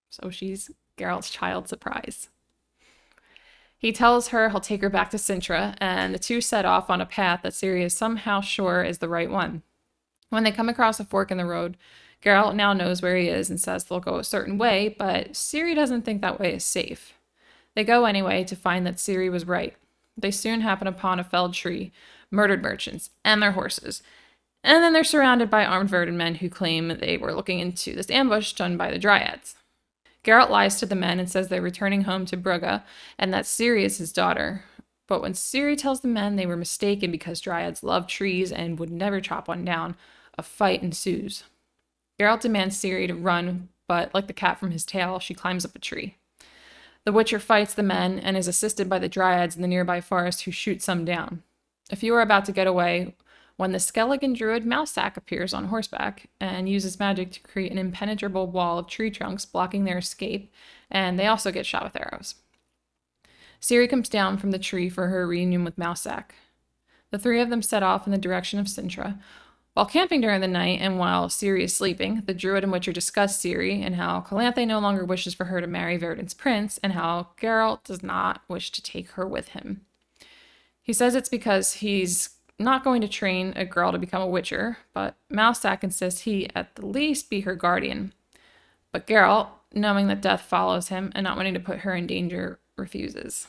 So 0.09 0.29
she's 0.29 0.71
Geralt's 0.97 1.29
child 1.29 1.67
surprise. 1.67 2.29
He 3.77 3.91
tells 3.91 4.27
her 4.27 4.49
he'll 4.49 4.59
take 4.59 4.81
her 4.81 4.89
back 4.89 5.09
to 5.09 5.17
Cintra, 5.17 5.75
and 5.79 6.13
the 6.13 6.19
two 6.19 6.39
set 6.39 6.65
off 6.65 6.91
on 6.91 7.01
a 7.01 7.05
path 7.05 7.39
that 7.41 7.53
Ciri 7.53 7.83
is 7.83 7.97
somehow 7.97 8.39
sure 8.39 8.83
is 8.83 8.99
the 8.99 9.09
right 9.09 9.29
one. 9.29 9.63
When 10.29 10.43
they 10.43 10.51
come 10.51 10.69
across 10.69 10.99
a 10.99 11.03
fork 11.03 11.31
in 11.31 11.37
the 11.39 11.45
road, 11.45 11.77
Geralt 12.23 12.53
now 12.53 12.73
knows 12.73 13.01
where 13.01 13.15
he 13.15 13.27
is 13.27 13.49
and 13.49 13.59
says 13.59 13.83
they'll 13.83 13.99
go 13.99 14.17
a 14.17 14.23
certain 14.23 14.59
way, 14.59 14.95
but 14.99 15.33
Ciri 15.33 15.73
doesn't 15.73 16.03
think 16.03 16.21
that 16.21 16.39
way 16.39 16.53
is 16.53 16.63
safe. 16.63 17.13
They 17.73 17.83
go 17.83 18.05
anyway 18.05 18.43
to 18.43 18.55
find 18.55 18.85
that 18.85 18.97
Ciri 18.97 19.31
was 19.31 19.47
right. 19.47 19.75
They 20.15 20.29
soon 20.29 20.61
happen 20.61 20.87
upon 20.87 21.19
a 21.19 21.23
felled 21.23 21.55
tree, 21.55 21.91
murdered 22.29 22.61
merchants, 22.61 23.09
and 23.25 23.41
their 23.41 23.53
horses, 23.53 24.03
and 24.63 24.83
then 24.83 24.93
they're 24.93 25.03
surrounded 25.03 25.49
by 25.49 25.65
armed 25.65 25.89
Verden 25.89 26.17
men 26.17 26.35
who 26.35 26.49
claim 26.49 26.87
they 26.87 27.17
were 27.17 27.33
looking 27.33 27.59
into 27.59 27.95
this 27.95 28.09
ambush 28.09 28.53
done 28.53 28.77
by 28.77 28.91
the 28.91 28.99
Dryads. 28.99 29.55
Geralt 30.23 30.49
lies 30.49 30.79
to 30.79 30.85
the 30.85 30.95
men 30.95 31.19
and 31.19 31.29
says 31.29 31.47
they're 31.47 31.61
returning 31.61 32.03
home 32.03 32.25
to 32.27 32.37
Brugge 32.37 32.83
and 33.17 33.33
that 33.33 33.45
Ciri 33.45 33.83
is 33.83 33.97
his 33.97 34.13
daughter. 34.13 34.63
But 35.07 35.21
when 35.21 35.33
Ciri 35.33 35.77
tells 35.77 36.01
the 36.01 36.07
men 36.07 36.35
they 36.35 36.45
were 36.45 36.55
mistaken 36.55 37.11
because 37.11 37.41
Dryads 37.41 37.83
love 37.83 38.05
trees 38.05 38.51
and 38.51 38.77
would 38.79 38.91
never 38.91 39.19
chop 39.19 39.47
one 39.47 39.65
down, 39.65 39.95
a 40.37 40.43
fight 40.43 40.83
ensues. 40.83 41.43
Geralt 42.19 42.41
demands 42.41 42.77
Ciri 42.77 43.07
to 43.07 43.15
run, 43.15 43.69
but 43.87 44.13
like 44.13 44.27
the 44.27 44.33
cat 44.33 44.59
from 44.59 44.71
his 44.71 44.85
tale, 44.85 45.19
she 45.19 45.33
climbs 45.33 45.65
up 45.65 45.75
a 45.75 45.79
tree. 45.79 46.17
The 47.03 47.11
Witcher 47.11 47.39
fights 47.39 47.73
the 47.73 47.81
men 47.81 48.19
and 48.19 48.37
is 48.37 48.47
assisted 48.47 48.87
by 48.87 48.99
the 48.99 49.09
Dryads 49.09 49.55
in 49.55 49.63
the 49.63 49.67
nearby 49.67 50.01
forest 50.01 50.43
who 50.43 50.51
shoot 50.51 50.83
some 50.83 51.03
down. 51.03 51.41
A 51.91 51.95
few 51.95 52.13
are 52.13 52.21
about 52.21 52.45
to 52.45 52.51
get 52.51 52.67
away 52.67 53.15
when 53.61 53.73
the 53.73 53.77
Skelligen 53.77 54.35
druid 54.35 54.65
Mousesack 54.65 55.17
appears 55.17 55.53
on 55.53 55.65
horseback 55.65 56.27
and 56.39 56.67
uses 56.67 56.99
magic 56.99 57.31
to 57.31 57.39
create 57.41 57.71
an 57.71 57.77
impenetrable 57.77 58.47
wall 58.47 58.79
of 58.79 58.87
tree 58.87 59.11
trunks 59.11 59.45
blocking 59.45 59.83
their 59.83 59.99
escape, 59.99 60.51
and 60.89 61.19
they 61.19 61.27
also 61.27 61.51
get 61.51 61.67
shot 61.67 61.83
with 61.83 61.95
arrows. 61.95 62.33
Ciri 63.61 63.87
comes 63.87 64.09
down 64.09 64.39
from 64.39 64.49
the 64.49 64.57
tree 64.57 64.89
for 64.89 65.09
her 65.09 65.27
reunion 65.27 65.63
with 65.63 65.77
Mousesack. 65.77 66.31
The 67.11 67.19
three 67.19 67.39
of 67.39 67.51
them 67.51 67.61
set 67.61 67.83
off 67.83 68.07
in 68.07 68.11
the 68.11 68.17
direction 68.17 68.57
of 68.57 68.65
Cintra. 68.65 69.19
While 69.75 69.85
camping 69.85 70.21
during 70.21 70.41
the 70.41 70.47
night 70.47 70.79
and 70.81 70.97
while 70.97 71.27
Ciri 71.27 71.61
is 71.61 71.75
sleeping, 71.75 72.23
the 72.25 72.33
druid 72.33 72.63
and 72.63 72.73
Witcher 72.73 72.91
discuss 72.91 73.37
Ciri 73.37 73.85
and 73.85 73.93
how 73.93 74.21
Calanthe 74.21 74.65
no 74.65 74.79
longer 74.79 75.05
wishes 75.05 75.35
for 75.35 75.45
her 75.45 75.61
to 75.61 75.67
marry 75.67 75.97
Verden's 75.97 76.33
prince 76.33 76.79
and 76.81 76.93
how 76.93 77.27
Geralt 77.39 77.83
does 77.83 78.01
not 78.01 78.41
wish 78.47 78.71
to 78.71 78.81
take 78.81 79.11
her 79.11 79.27
with 79.27 79.49
him. 79.49 79.81
He 80.81 80.93
says 80.93 81.13
it's 81.13 81.29
because 81.29 81.73
he's 81.73 82.31
not 82.63 82.83
going 82.83 83.01
to 83.01 83.07
train 83.07 83.53
a 83.55 83.65
girl 83.65 83.91
to 83.91 83.97
become 83.97 84.21
a 84.21 84.27
witcher, 84.27 84.77
but 84.93 85.15
Mousesack 85.31 85.83
insists 85.83 86.21
he 86.21 86.49
at 86.55 86.75
the 86.75 86.85
least 86.85 87.29
be 87.29 87.41
her 87.41 87.55
guardian. 87.55 88.13
But 88.91 89.07
Geralt, 89.07 89.47
knowing 89.73 90.07
that 90.07 90.21
death 90.21 90.41
follows 90.41 90.89
him 90.89 91.11
and 91.15 91.23
not 91.23 91.37
wanting 91.37 91.53
to 91.53 91.59
put 91.59 91.79
her 91.79 91.95
in 91.95 92.07
danger, 92.07 92.59
refuses. 92.77 93.47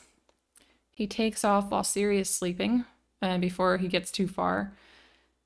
He 0.91 1.07
takes 1.07 1.43
off 1.43 1.69
while 1.69 1.81
Ciri 1.81 2.19
is 2.19 2.29
sleeping, 2.29 2.85
and 3.21 3.41
before 3.41 3.77
he 3.77 3.87
gets 3.87 4.11
too 4.11 4.27
far, 4.27 4.73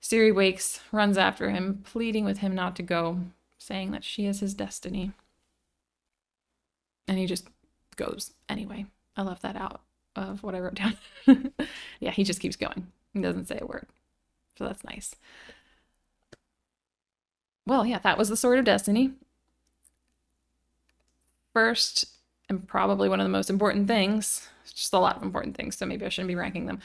Ciri 0.02 0.34
wakes, 0.34 0.82
runs 0.92 1.18
after 1.18 1.50
him, 1.50 1.82
pleading 1.84 2.26
with 2.26 2.40
him 2.40 2.54
not 2.54 2.76
to 2.76 2.84
go, 2.84 3.22
saying 3.58 3.92
that 3.92 4.04
she 4.04 4.26
is 4.26 4.42
his 4.42 4.54
destiny. 4.54 5.12
And 7.08 7.18
he 7.18 7.26
just 7.26 7.48
goes 7.96 8.34
anyway. 8.48 8.86
I 9.16 9.24
left 9.24 9.42
that 9.42 9.56
out 9.56 9.82
of 10.16 10.44
what 10.44 10.56
I 10.56 10.60
wrote 10.60 10.76
down. 10.76 10.98
yeah, 12.00 12.12
he 12.12 12.24
just 12.24 12.40
keeps 12.40 12.56
going. 12.56 12.88
He 13.18 13.24
doesn't 13.24 13.48
say 13.48 13.60
a 13.62 13.66
word. 13.66 13.88
So 14.58 14.66
that's 14.66 14.84
nice. 14.84 15.16
Well, 17.66 17.86
yeah, 17.86 18.00
that 18.00 18.18
was 18.18 18.30
the 18.30 18.38
Sword 18.38 18.60
of 18.60 18.66
Destiny. 18.66 19.12
First, 21.54 22.06
and 22.48 22.68
probably 22.68 23.10
one 23.10 23.20
of 23.20 23.26
the 23.26 23.30
most 23.30 23.50
important 23.50 23.88
things, 23.88 24.48
just 24.74 24.94
a 24.94 25.00
lot 25.00 25.18
of 25.18 25.24
important 25.24 25.58
things, 25.58 25.78
so 25.78 25.86
maybe 25.86 26.06
I 26.06 26.10
shouldn't 26.10 26.30
be 26.30 26.36
ranking 26.36 26.66
them. 26.66 26.80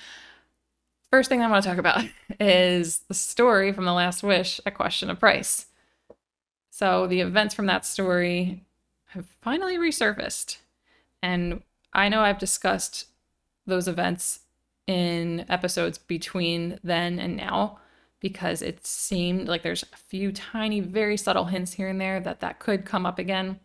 First 1.11 1.29
thing 1.29 1.43
I 1.43 1.51
want 1.51 1.62
to 1.62 1.69
talk 1.69 1.79
about 1.79 2.05
is 2.41 3.01
the 3.09 3.15
story 3.15 3.73
from 3.73 3.85
The 3.85 3.93
Last 3.93 4.23
Wish, 4.23 4.61
A 4.65 4.71
Question 4.71 5.11
of 5.11 5.21
Price. 5.21 5.67
So 6.71 7.07
the 7.07 7.21
events 7.21 7.55
from 7.55 7.67
that 7.67 7.85
story 7.85 8.65
have 9.09 9.27
finally 9.43 9.77
resurfaced. 9.77 10.57
And 11.23 11.62
I 11.93 12.09
know 12.09 12.23
I've 12.23 12.39
discussed 12.39 13.07
those 13.67 13.87
events 13.87 14.41
in 14.87 15.45
episodes 15.49 15.99
between 15.99 16.79
then 16.83 17.19
and 17.19 17.37
now 17.37 17.79
because 18.21 18.62
it 18.62 18.87
seemed 18.87 19.49
like 19.49 19.62
there's 19.62 19.83
a 19.83 19.97
few 19.97 20.33
tiny, 20.33 20.81
very 20.81 21.17
subtle 21.17 21.47
hints 21.47 21.73
here 21.73 21.89
and 21.89 22.01
there 22.01 22.21
that 22.21 22.41
that 22.41 22.61
could 22.61 22.85
come 22.85 23.05
up 23.05 23.19
again, 23.19 23.59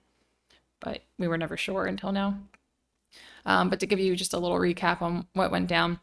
but 0.82 1.04
we 1.20 1.28
were 1.28 1.38
never 1.38 1.56
sure 1.56 1.86
until 1.86 2.12
now. 2.12 2.40
Um, 3.46 3.70
but 3.70 3.80
to 3.80 3.86
give 3.86 4.00
you 4.00 4.16
just 4.16 4.34
a 4.34 4.40
little 4.40 4.58
recap 4.58 5.02
on 5.02 5.28
what 5.34 5.52
went 5.52 5.68
down, 5.68 6.00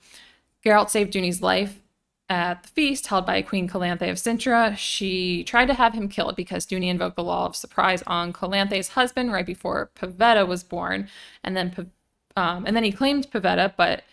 Geralt 0.65 0.89
saved 0.89 1.13
Duny's 1.13 1.43
life 1.43 1.81
at 2.29 2.63
the 2.63 2.69
feast 2.71 3.09
held 3.09 3.27
by 3.27 3.43
Queen 3.43 3.69
Calanthe 3.69 4.09
of 4.09 4.17
Cintra. 4.17 4.77
She 4.79 5.45
tried 5.45 5.67
to 5.67 5.75
have 5.75 5.93
him 5.93 6.09
killed 6.09 6.37
because 6.37 6.65
Duny 6.65 6.89
invoked 6.89 7.17
the 7.17 7.25
law 7.25 7.47
of 7.47 7.57
surprise 7.57 8.03
on 8.07 8.33
Calanthe's 8.33 8.89
husband 8.89 9.33
right 9.33 9.45
before 9.45 9.91
Pavetta 9.95 10.47
was 10.47 10.63
born, 10.63 11.09
and 11.43 11.57
then 11.57 11.91
um, 12.37 12.65
and 12.67 12.75
then 12.75 12.85
he 12.85 12.93
claimed 12.93 13.31
Pavetta, 13.31 13.75
but 13.77 14.05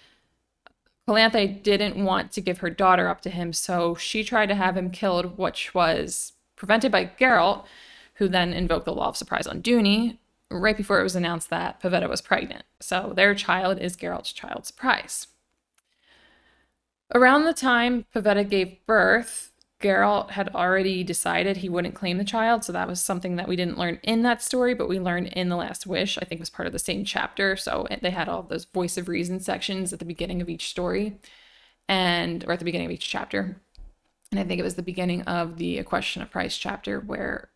Calanthe 1.08 1.62
didn't 1.63 2.03
want 2.03 2.31
to 2.31 2.41
give 2.41 2.60
her 2.60 2.70
daughter 2.70 3.08
up 3.08 3.22
to 3.22 3.29
him, 3.29 3.53
so 3.53 3.96
she 3.96 4.24
tried 4.24 4.48
to 4.48 4.55
have 4.55 4.77
him 4.77 4.91
killed, 4.91 5.38
which 5.38 5.74
was 5.74 6.34
prevented 6.55 6.91
by 6.91 7.05
Geralt, 7.20 7.65
who 8.15 8.27
then 8.27 8.53
invoked 8.53 8.86
the 8.86 8.93
law 8.93 9.10
of 9.10 9.17
surprise 9.17 9.48
on 9.48 9.62
Duny 9.62 10.17
right 10.51 10.77
before 10.77 11.00
it 11.00 11.03
was 11.03 11.15
announced 11.15 11.50
that 11.50 11.81
Pavetta 11.81 12.10
was 12.10 12.22
pregnant. 12.22 12.63
So 12.79 13.13
their 13.15 13.34
child 13.34 13.79
is 13.79 13.98
Geralt's 13.98 14.34
child 14.34 14.65
surprise. 14.65 15.27
Around 17.13 17.46
the 17.46 17.53
time 17.53 18.05
Pavetta 18.13 18.48
gave 18.48 18.86
birth, 18.86 19.50
Geralt 19.81 20.31
had 20.31 20.50
already 20.55 21.03
decided 21.03 21.57
he 21.57 21.69
wouldn't 21.69 21.95
claim 21.95 22.17
the 22.17 22.23
child, 22.23 22.63
so 22.63 22.71
that 22.71 22.88
was 22.88 23.01
something 23.01 23.35
that 23.35 23.47
we 23.47 23.55
didn't 23.55 23.77
learn 23.77 24.00
in 24.03 24.21
that 24.23 24.41
story, 24.41 24.73
but 24.73 24.88
we 24.88 25.00
learned 25.00 25.27
in 25.29 25.50
The 25.50 25.55
Last 25.55 25.88
Wish. 25.88 26.17
I 26.17 26.25
think 26.25 26.39
was 26.39 26.50
part 26.50 26.67
of 26.67 26.73
the 26.73 26.79
same 26.79 27.03
chapter. 27.03 27.55
So 27.55 27.88
they 28.01 28.11
had 28.11 28.29
all 28.29 28.43
those 28.43 28.65
voice 28.65 28.97
of 28.97 29.07
reason 29.07 29.39
sections 29.39 29.91
at 29.91 30.00
the 30.00 30.05
beginning 30.05 30.41
of 30.41 30.50
each 30.50 30.69
story, 30.69 31.17
and 31.89 32.43
or 32.45 32.53
at 32.53 32.59
the 32.59 32.65
beginning 32.65 32.85
of 32.85 32.91
each 32.91 33.09
chapter. 33.09 33.59
And 34.31 34.39
I 34.39 34.43
think 34.43 34.59
it 34.59 34.63
was 34.63 34.75
the 34.75 34.83
beginning 34.83 35.23
of 35.23 35.57
the 35.57 35.79
A 35.79 35.83
Question 35.83 36.21
of 36.21 36.31
Price 36.31 36.57
chapter 36.57 37.00
where 37.00 37.50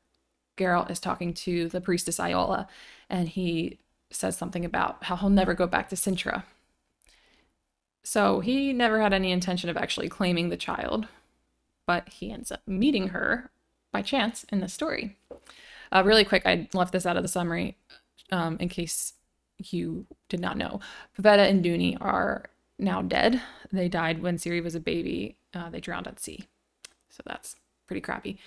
Geralt 0.58 0.90
is 0.92 1.00
talking 1.00 1.34
to 1.34 1.70
the 1.70 1.82
priestess 1.82 2.20
Iola, 2.20 2.68
and 3.10 3.30
he 3.30 3.80
says 4.12 4.38
something 4.38 4.66
about 4.66 5.04
how 5.06 5.16
he'll 5.16 5.30
never 5.30 5.54
go 5.54 5.68
back 5.68 5.90
to 5.90 5.96
Cintra. 5.96 6.44
So 8.04 8.40
he 8.40 8.72
never 8.72 9.02
had 9.02 9.14
any 9.14 9.32
intention 9.32 9.70
of 9.70 9.78
actually 9.78 10.10
claiming 10.10 10.50
the 10.50 10.58
child, 10.58 11.08
but 11.86 12.10
he 12.10 12.32
ends 12.32 12.52
up 12.52 12.62
meeting 12.68 13.10
her 13.10 13.52
by 13.92 14.02
chance 14.02 14.46
in 14.52 14.60
the 14.60 14.68
story. 14.68 15.16
Uh, 15.92 16.04
really 16.06 16.26
quick, 16.26 16.44
I 16.46 16.68
left 16.74 16.92
this 16.92 17.06
out 17.06 17.18
of 17.18 17.24
the 17.24 17.30
summary 17.30 17.78
um, 18.32 18.58
in 18.60 18.70
case 18.70 19.14
you 19.58 20.06
did 20.30 20.40
not 20.40 20.58
know. 20.58 20.80
Pavetta 21.18 21.50
and 21.50 21.64
Duny 21.64 21.98
are 22.02 22.46
now 22.78 23.02
dead. 23.02 23.42
They 23.72 23.88
died 23.88 24.22
when 24.22 24.38
Ciri 24.38 24.62
was 24.64 24.76
a 24.76 24.80
baby. 24.80 25.38
Uh, 25.54 25.70
they 25.70 25.80
drowned 25.80 26.08
at 26.08 26.20
sea. 26.20 26.46
So 27.10 27.24
that's 27.26 27.56
pretty 27.88 28.02
crappy. 28.02 28.38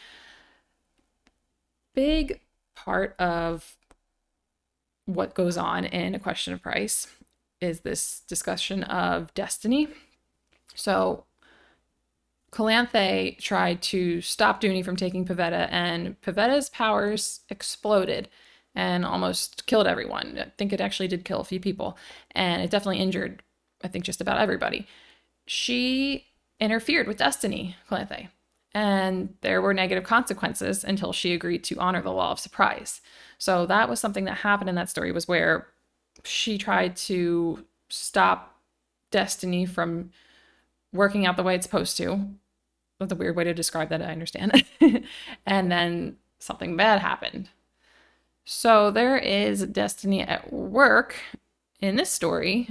Big 1.95 2.41
part 2.77 3.17
of 3.19 3.77
what 5.07 5.35
goes 5.35 5.57
on 5.57 5.85
in 5.85 6.15
A 6.15 6.19
Question 6.19 6.53
of 6.53 6.63
Price 6.63 7.07
is 7.61 7.81
this 7.81 8.21
discussion 8.29 8.83
of 8.85 9.33
destiny. 9.35 9.89
So 10.75 11.25
Calanthe 12.51 13.39
tried 13.39 13.83
to 13.83 14.21
stop 14.21 14.61
Duny 14.61 14.85
from 14.85 14.97
taking 14.97 15.25
Pavetta, 15.25 15.69
and 15.71 16.21
Pavetta's 16.23 16.71
powers 16.71 17.41
exploded 17.51 18.29
and 18.75 19.05
almost 19.05 19.67
killed 19.67 19.87
everyone. 19.87 20.39
I 20.39 20.51
think 20.57 20.73
it 20.73 20.81
actually 20.81 21.09
did 21.09 21.25
kill 21.25 21.41
a 21.41 21.45
few 21.45 21.61
people, 21.61 21.99
and 22.33 22.63
it 22.63 22.71
definitely 22.71 23.01
injured, 23.01 23.43
I 23.83 23.89
think, 23.89 24.05
just 24.05 24.21
about 24.21 24.41
everybody. 24.41 24.87
She 25.47 26.27
interfered 26.61 27.07
with 27.07 27.19
destiny, 27.19 27.77
Calanthe, 27.89 28.29
and 28.73 29.35
there 29.43 29.61
were 29.61 29.75
negative 29.75 30.05
consequences 30.05 30.85
until 30.85 31.13
she 31.13 31.33
agreed 31.35 31.65
to 31.65 31.79
honor 31.79 32.03
the 32.03 32.13
law 32.13 32.31
of 32.33 32.41
surprise. 32.41 33.01
So 33.37 33.67
that 33.67 33.89
was 33.89 34.01
something 34.01 34.25
that 34.25 34.39
happened 34.39 34.69
in 34.69 34.77
that 34.77 34.91
story 34.91 35.13
was 35.13 35.29
where 35.29 35.69
she 36.25 36.59
tried 36.59 36.97
to 36.97 37.65
stop 37.89 38.57
destiny 39.11 39.67
from 39.67 40.11
working 40.93 41.27
out 41.27 41.37
the 41.37 41.43
way 41.43 41.55
it's 41.55 41.67
supposed 41.67 41.97
to. 41.99 42.29
That's 42.99 43.13
a 43.13 43.17
weird 43.17 43.37
way 43.37 43.45
to 43.45 43.55
describe 43.55 43.91
that, 43.91 44.03
I 44.03 44.07
understand. 44.07 44.65
and 45.47 45.71
then 45.71 46.17
something 46.39 46.77
bad 46.77 47.01
happened. 47.01 47.51
So 48.45 48.91
there 48.91 49.19
is 49.19 49.67
destiny 49.67 50.23
at 50.23 50.53
work 50.53 51.17
in 51.81 51.97
this 51.97 52.11
story, 52.11 52.71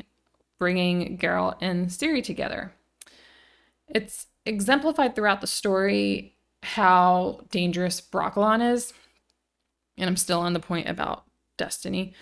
bringing 0.57 1.17
Geralt 1.17 1.57
and 1.62 1.88
Ciri 1.88 2.24
together. 2.24 2.74
It's 3.88 4.27
exemplified 4.45 5.15
throughout 5.15 5.41
the 5.41 5.47
story 5.47 6.36
how 6.63 7.41
dangerous 7.51 8.01
Brokilon 8.01 8.74
is. 8.74 8.91
And 9.97 10.09
I'm 10.09 10.17
still 10.17 10.41
on 10.41 10.53
the 10.53 10.59
point 10.59 10.89
about 10.89 11.24
destiny. 11.57 12.13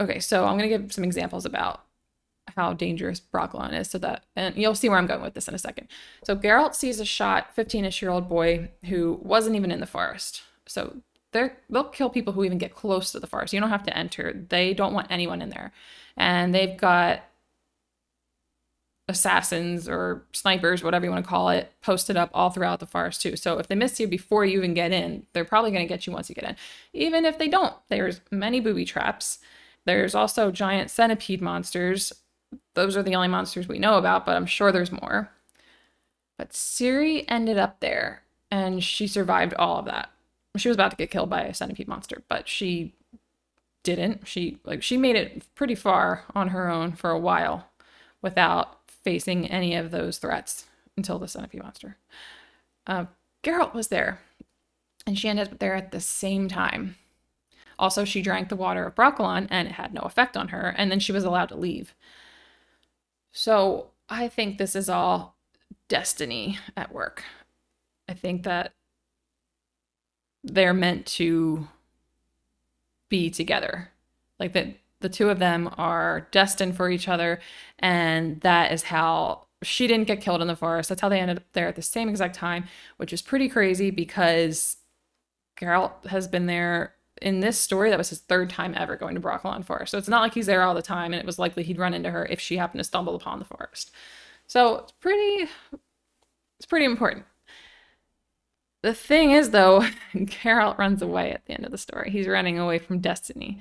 Okay, 0.00 0.18
so 0.18 0.46
I'm 0.46 0.56
going 0.56 0.70
to 0.70 0.78
give 0.78 0.92
some 0.92 1.04
examples 1.04 1.44
about 1.44 1.84
how 2.56 2.72
dangerous 2.72 3.20
Brokilon 3.20 3.78
is 3.78 3.90
so 3.90 3.98
that 3.98 4.24
and 4.36 4.56
you'll 4.56 4.74
see 4.74 4.88
where 4.88 4.98
I'm 4.98 5.06
going 5.06 5.22
with 5.22 5.34
this 5.34 5.48
in 5.48 5.54
a 5.54 5.58
second. 5.58 5.88
So 6.24 6.36
Geralt 6.36 6.74
sees 6.74 7.00
a 7.00 7.04
shot 7.04 7.54
15ish 7.56 8.00
year 8.00 8.10
old 8.10 8.28
boy 8.28 8.70
who 8.86 9.20
wasn't 9.22 9.56
even 9.56 9.70
in 9.70 9.80
the 9.80 9.86
forest. 9.86 10.42
So 10.66 10.96
they're 11.32 11.56
they'll 11.68 11.84
kill 11.84 12.10
people 12.10 12.32
who 12.32 12.44
even 12.44 12.58
get 12.58 12.74
close 12.74 13.12
to 13.12 13.20
the 13.20 13.26
forest. 13.26 13.52
You 13.52 13.60
don't 13.60 13.70
have 13.70 13.84
to 13.84 13.96
enter. 13.96 14.44
They 14.48 14.74
don't 14.74 14.94
want 14.94 15.08
anyone 15.10 15.42
in 15.42 15.50
there. 15.50 15.72
And 16.16 16.54
they've 16.54 16.76
got 16.76 17.22
assassins 19.10 19.88
or 19.88 20.24
snipers, 20.32 20.82
whatever 20.82 21.04
you 21.04 21.10
want 21.10 21.24
to 21.24 21.28
call 21.28 21.50
it, 21.50 21.72
posted 21.82 22.16
up 22.16 22.30
all 22.32 22.50
throughout 22.50 22.80
the 22.80 22.86
forest 22.86 23.20
too. 23.20 23.36
So 23.36 23.58
if 23.58 23.68
they 23.68 23.74
miss 23.74 24.00
you 24.00 24.06
before 24.06 24.44
you 24.44 24.58
even 24.58 24.72
get 24.72 24.92
in, 24.92 25.26
they're 25.32 25.44
probably 25.44 25.70
going 25.70 25.86
to 25.86 25.88
get 25.88 26.06
you 26.06 26.12
once 26.12 26.28
you 26.28 26.34
get 26.34 26.44
in. 26.44 26.56
Even 26.94 27.24
if 27.24 27.38
they 27.38 27.48
don't, 27.48 27.74
there's 27.88 28.20
many 28.30 28.60
booby 28.60 28.84
traps. 28.84 29.40
There's 29.84 30.14
also 30.14 30.50
giant 30.50 30.90
centipede 30.90 31.42
monsters 31.42 32.12
those 32.74 32.96
are 32.96 33.02
the 33.02 33.14
only 33.14 33.28
monsters 33.28 33.68
we 33.68 33.78
know 33.78 33.98
about, 33.98 34.24
but 34.24 34.36
I'm 34.36 34.46
sure 34.46 34.72
there's 34.72 34.92
more. 34.92 35.30
But 36.38 36.50
Ciri 36.50 37.24
ended 37.28 37.58
up 37.58 37.80
there 37.80 38.22
and 38.50 38.82
she 38.82 39.06
survived 39.06 39.54
all 39.54 39.78
of 39.78 39.84
that. 39.86 40.10
She 40.56 40.68
was 40.68 40.76
about 40.76 40.90
to 40.90 40.96
get 40.96 41.10
killed 41.10 41.30
by 41.30 41.42
a 41.42 41.54
centipede 41.54 41.88
monster, 41.88 42.22
but 42.28 42.48
she 42.48 42.94
didn't. 43.82 44.26
She 44.26 44.58
like 44.64 44.82
she 44.82 44.96
made 44.96 45.16
it 45.16 45.44
pretty 45.54 45.74
far 45.74 46.24
on 46.34 46.48
her 46.48 46.68
own 46.68 46.92
for 46.92 47.10
a 47.10 47.18
while 47.18 47.68
without 48.20 48.78
facing 48.88 49.48
any 49.48 49.74
of 49.74 49.90
those 49.90 50.18
threats 50.18 50.66
until 50.96 51.18
the 51.18 51.28
centipede 51.28 51.62
monster. 51.62 51.96
Uh, 52.86 53.06
Geralt 53.42 53.72
was 53.72 53.88
there, 53.88 54.20
and 55.06 55.18
she 55.18 55.28
ended 55.28 55.52
up 55.52 55.58
there 55.58 55.74
at 55.74 55.92
the 55.92 56.00
same 56.00 56.48
time. 56.48 56.96
Also, 57.78 58.04
she 58.04 58.20
drank 58.20 58.48
the 58.48 58.56
water 58.56 58.84
of 58.84 58.94
Brokilon, 58.94 59.46
and 59.50 59.68
it 59.68 59.72
had 59.72 59.94
no 59.94 60.02
effect 60.02 60.36
on 60.36 60.48
her, 60.48 60.74
and 60.76 60.90
then 60.90 61.00
she 61.00 61.12
was 61.12 61.24
allowed 61.24 61.48
to 61.48 61.56
leave. 61.56 61.94
So 63.32 63.90
I 64.08 64.28
think 64.28 64.58
this 64.58 64.74
is 64.74 64.88
all 64.88 65.36
destiny 65.88 66.58
at 66.76 66.92
work. 66.92 67.24
I 68.08 68.14
think 68.14 68.42
that 68.44 68.72
they're 70.42 70.74
meant 70.74 71.06
to 71.06 71.68
be 73.08 73.30
together. 73.30 73.90
Like 74.38 74.52
that 74.54 74.76
the 75.00 75.08
two 75.08 75.30
of 75.30 75.38
them 75.38 75.70
are 75.76 76.28
destined 76.30 76.76
for 76.76 76.90
each 76.90 77.08
other 77.08 77.40
and 77.78 78.40
that 78.40 78.72
is 78.72 78.84
how 78.84 79.46
she 79.62 79.86
didn't 79.86 80.06
get 80.06 80.20
killed 80.20 80.40
in 80.40 80.48
the 80.48 80.56
forest. 80.56 80.88
That's 80.88 81.00
how 81.00 81.08
they 81.08 81.20
ended 81.20 81.38
up 81.38 81.44
there 81.52 81.68
at 81.68 81.76
the 81.76 81.82
same 81.82 82.08
exact 82.08 82.34
time, 82.34 82.64
which 82.96 83.12
is 83.12 83.22
pretty 83.22 83.48
crazy 83.48 83.90
because 83.90 84.78
Geralt 85.58 86.06
has 86.06 86.26
been 86.26 86.46
there 86.46 86.94
in 87.20 87.40
this 87.40 87.58
story. 87.58 87.90
That 87.90 87.98
was 87.98 88.10
his 88.10 88.20
third 88.20 88.50
time 88.50 88.74
ever 88.76 88.96
going 88.96 89.14
to 89.14 89.20
Brokilon 89.20 89.64
Forest. 89.64 89.90
So 89.90 89.98
it's 89.98 90.08
not 90.08 90.22
like 90.22 90.34
he's 90.34 90.46
there 90.46 90.62
all 90.62 90.74
the 90.74 90.82
time, 90.82 91.12
and 91.12 91.20
it 91.20 91.26
was 91.26 91.38
likely 91.38 91.62
he'd 91.62 91.78
run 91.78 91.94
into 91.94 92.10
her 92.10 92.26
if 92.26 92.40
she 92.40 92.56
happened 92.56 92.80
to 92.80 92.84
stumble 92.84 93.14
upon 93.14 93.38
the 93.38 93.44
forest. 93.44 93.90
So 94.46 94.78
it's 94.78 94.92
pretty, 94.92 95.48
it's 96.58 96.66
pretty 96.66 96.84
important. 96.84 97.24
The 98.82 98.94
thing 98.94 99.32
is, 99.32 99.50
though, 99.50 99.86
Geralt 100.14 100.78
runs 100.78 101.02
away 101.02 101.32
at 101.32 101.44
the 101.46 101.52
end 101.52 101.64
of 101.64 101.70
the 101.70 101.78
story. 101.78 102.10
He's 102.10 102.26
running 102.26 102.58
away 102.58 102.78
from 102.78 103.00
destiny. 103.00 103.60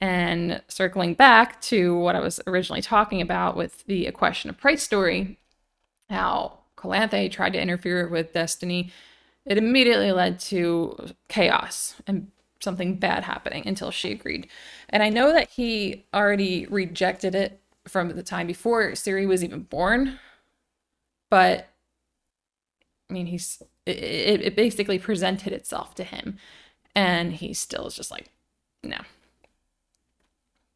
And 0.00 0.60
circling 0.66 1.14
back 1.14 1.60
to 1.62 1.96
what 1.96 2.16
I 2.16 2.20
was 2.20 2.40
originally 2.48 2.82
talking 2.82 3.20
about 3.20 3.56
with 3.56 3.84
the 3.86 4.06
A 4.06 4.12
Question 4.12 4.50
of 4.50 4.58
Price 4.58 4.82
story, 4.82 5.38
how 6.10 6.58
Calanthe 6.76 7.30
tried 7.30 7.52
to 7.52 7.62
interfere 7.62 8.08
with 8.08 8.32
destiny, 8.32 8.90
it 9.46 9.58
immediately 9.58 10.10
led 10.10 10.40
to 10.40 11.14
chaos 11.28 11.94
and 12.06 12.32
something 12.62 12.96
bad 12.96 13.24
happening 13.24 13.66
until 13.66 13.90
she 13.90 14.12
agreed. 14.12 14.48
And 14.88 15.02
I 15.02 15.08
know 15.08 15.32
that 15.32 15.50
he 15.50 16.06
already 16.14 16.66
rejected 16.66 17.34
it 17.34 17.60
from 17.86 18.08
the 18.08 18.22
time 18.22 18.46
before 18.46 18.92
Ciri 18.92 19.26
was 19.26 19.42
even 19.42 19.62
born, 19.62 20.18
but 21.30 21.68
I 23.10 23.12
mean, 23.12 23.26
he's 23.26 23.62
it, 23.84 24.40
it 24.42 24.56
basically 24.56 24.98
presented 24.98 25.52
itself 25.52 25.94
to 25.96 26.04
him, 26.04 26.38
and 26.94 27.32
he 27.32 27.52
still 27.52 27.86
is 27.86 27.96
just 27.96 28.10
like, 28.10 28.28
no. 28.82 28.98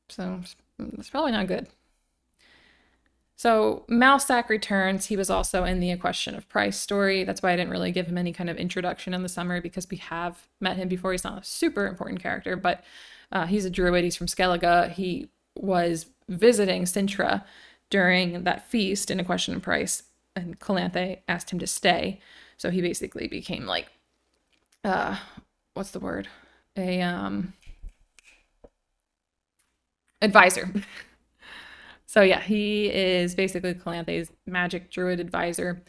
So 0.08 0.40
it's 0.78 1.10
probably 1.10 1.32
not 1.32 1.46
good. 1.46 1.66
So 3.36 3.84
Mousesack 3.88 4.48
returns. 4.48 5.06
He 5.06 5.16
was 5.16 5.28
also 5.28 5.64
in 5.64 5.78
the 5.78 5.90
A 5.90 5.98
Question 5.98 6.34
of 6.34 6.48
Price 6.48 6.78
story. 6.78 7.22
That's 7.22 7.42
why 7.42 7.52
I 7.52 7.56
didn't 7.56 7.70
really 7.70 7.92
give 7.92 8.06
him 8.06 8.16
any 8.16 8.32
kind 8.32 8.48
of 8.48 8.56
introduction 8.56 9.12
in 9.12 9.22
the 9.22 9.28
summary 9.28 9.60
because 9.60 9.88
we 9.90 9.98
have 9.98 10.48
met 10.58 10.78
him 10.78 10.88
before. 10.88 11.12
He's 11.12 11.24
not 11.24 11.42
a 11.42 11.44
super 11.44 11.86
important 11.86 12.22
character, 12.22 12.56
but 12.56 12.82
uh, 13.30 13.44
he's 13.46 13.66
a 13.66 13.70
druid. 13.70 14.04
He's 14.04 14.16
from 14.16 14.26
Skellige. 14.26 14.90
He 14.92 15.28
was 15.54 16.06
visiting 16.30 16.84
Cintra 16.84 17.44
during 17.90 18.44
that 18.44 18.68
feast 18.70 19.10
in 19.10 19.20
A 19.20 19.24
Question 19.24 19.54
of 19.54 19.62
Price, 19.62 20.04
and 20.34 20.58
Calanthe 20.58 21.18
asked 21.28 21.50
him 21.50 21.58
to 21.58 21.66
stay. 21.66 22.20
So 22.56 22.70
he 22.70 22.80
basically 22.80 23.28
became 23.28 23.66
like, 23.66 23.88
uh, 24.82 25.18
what's 25.74 25.90
the 25.90 26.00
word? 26.00 26.28
A 26.74 27.02
um 27.02 27.52
advisor. 30.22 30.72
so 32.16 32.22
yeah, 32.22 32.40
he 32.40 32.86
is 32.86 33.34
basically 33.34 33.74
Calanthe's 33.74 34.32
magic 34.46 34.90
druid 34.90 35.20
advisor. 35.20 35.82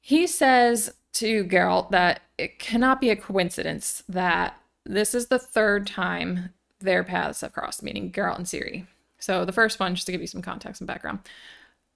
He 0.00 0.26
says 0.26 0.92
to 1.12 1.44
Geralt 1.44 1.92
that 1.92 2.22
it 2.36 2.58
cannot 2.58 3.00
be 3.00 3.10
a 3.10 3.16
coincidence 3.16 4.02
that 4.08 4.60
this 4.84 5.14
is 5.14 5.28
the 5.28 5.38
third 5.38 5.86
time 5.86 6.50
their 6.80 7.04
paths 7.04 7.42
have 7.42 7.52
crossed, 7.52 7.80
meaning 7.80 8.10
Geralt 8.10 8.38
and 8.38 8.44
Ciri. 8.44 8.88
So 9.20 9.44
the 9.44 9.52
first 9.52 9.78
one, 9.78 9.94
just 9.94 10.06
to 10.06 10.12
give 10.12 10.20
you 10.20 10.26
some 10.26 10.42
context 10.42 10.80
and 10.80 10.88
background, 10.88 11.20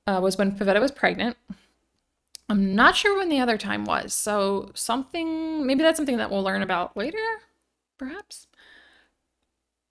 uh, 0.07 0.21
was 0.23 0.39
when 0.39 0.57
Pavetta 0.57 0.81
was 0.81 0.93
pregnant. 0.93 1.37
I'm 2.49 2.77
not 2.77 2.95
sure 2.95 3.19
when 3.19 3.31
the 3.31 3.41
other 3.41 3.59
time 3.59 3.85
was. 3.85 4.15
So 4.15 4.71
something, 4.75 5.67
maybe 5.67 5.83
that's 5.83 5.97
something 5.97 6.19
that 6.19 6.31
we'll 6.31 6.45
learn 6.45 6.63
about 6.63 6.97
later, 6.97 7.19
perhaps. 7.99 8.47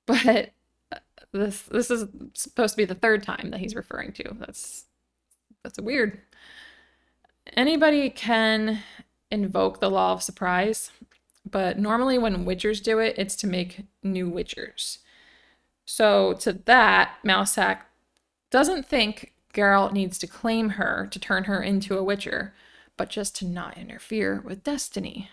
But 0.05 0.51
this 1.39 1.63
this 1.63 1.89
is 1.89 2.07
supposed 2.33 2.73
to 2.73 2.77
be 2.77 2.85
the 2.85 2.95
third 2.95 3.23
time 3.23 3.49
that 3.51 3.59
he's 3.59 3.75
referring 3.75 4.11
to. 4.13 4.35
That's 4.39 4.85
that's 5.63 5.79
weird. 5.79 6.21
Anybody 7.55 8.09
can 8.09 8.79
invoke 9.31 9.79
the 9.79 9.89
law 9.89 10.13
of 10.13 10.23
surprise, 10.23 10.91
but 11.49 11.77
normally 11.77 12.17
when 12.17 12.45
witchers 12.45 12.81
do 12.81 12.99
it, 12.99 13.15
it's 13.17 13.35
to 13.37 13.47
make 13.47 13.81
new 14.01 14.31
witchers. 14.31 14.99
So 15.85 16.33
to 16.33 16.53
that, 16.53 17.15
Mousesack 17.25 17.79
doesn't 18.51 18.85
think 18.85 19.33
Geralt 19.53 19.91
needs 19.91 20.17
to 20.19 20.27
claim 20.27 20.69
her 20.69 21.07
to 21.11 21.19
turn 21.19 21.45
her 21.45 21.61
into 21.61 21.97
a 21.97 22.03
witcher, 22.03 22.53
but 22.97 23.09
just 23.09 23.35
to 23.37 23.45
not 23.45 23.77
interfere 23.77 24.41
with 24.45 24.63
destiny. 24.63 25.29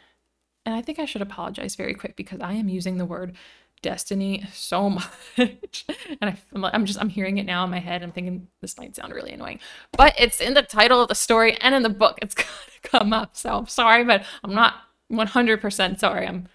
And 0.66 0.74
I 0.74 0.82
think 0.82 0.98
I 0.98 1.04
should 1.04 1.22
apologize 1.22 1.74
very 1.74 1.94
quick 1.94 2.16
because 2.16 2.40
I 2.40 2.54
am 2.54 2.68
using 2.68 2.98
the 2.98 3.06
word 3.06 3.34
destiny 3.82 4.44
so 4.52 4.90
much. 5.38 5.84
And 6.20 6.36
I, 6.54 6.70
am 6.72 6.84
just 6.84 7.00
i'm 7.00 7.08
hearing 7.08 7.38
it 7.38 7.46
now 7.46 7.64
in 7.64 7.70
my 7.70 7.78
head. 7.78 8.02
I'm 8.02 8.12
thinking 8.12 8.48
this 8.60 8.78
might 8.78 8.96
sound 8.96 9.14
really 9.14 9.32
annoying 9.32 9.60
but 9.92 10.14
it's 10.18 10.40
in 10.40 10.54
the 10.54 10.62
title 10.62 11.02
of 11.02 11.08
the 11.08 11.14
story 11.14 11.56
and 11.60 11.74
in 11.74 11.82
the 11.82 11.88
book. 11.88 12.18
It's 12.22 12.34
gonna 12.34 12.48
come 12.82 13.12
up. 13.12 13.36
So 13.36 13.56
i'm 13.56 13.66
sorry 13.66 14.04
but 14.04 14.24
i'm 14.44 14.54
not 14.54 14.74
100% 15.12 15.98
sorry. 15.98 16.26
I'm 16.26 16.48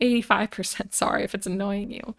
85% 0.00 0.94
sorry 0.94 1.24
if 1.24 1.34
it's 1.34 1.46
annoying 1.46 1.90
you. 1.90 2.14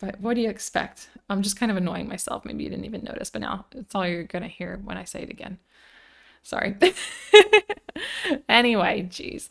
But 0.00 0.20
what 0.20 0.34
do 0.34 0.40
you 0.40 0.50
expect? 0.50 1.08
I'm 1.30 1.42
just 1.42 1.56
kind 1.56 1.70
of 1.70 1.76
annoying 1.76 2.08
myself. 2.08 2.44
Maybe 2.44 2.64
you 2.64 2.70
didn't 2.70 2.86
even 2.86 3.04
notice 3.04 3.30
but 3.30 3.42
now 3.42 3.66
it's 3.72 3.94
all 3.94 4.06
you're 4.06 4.24
gonna 4.24 4.48
hear 4.48 4.80
when 4.84 4.96
i 4.96 5.04
say 5.04 5.22
it 5.22 5.30
again. 5.30 5.58
Sorry. 6.42 6.76
Anyway 8.48 9.06
jeez 9.10 9.50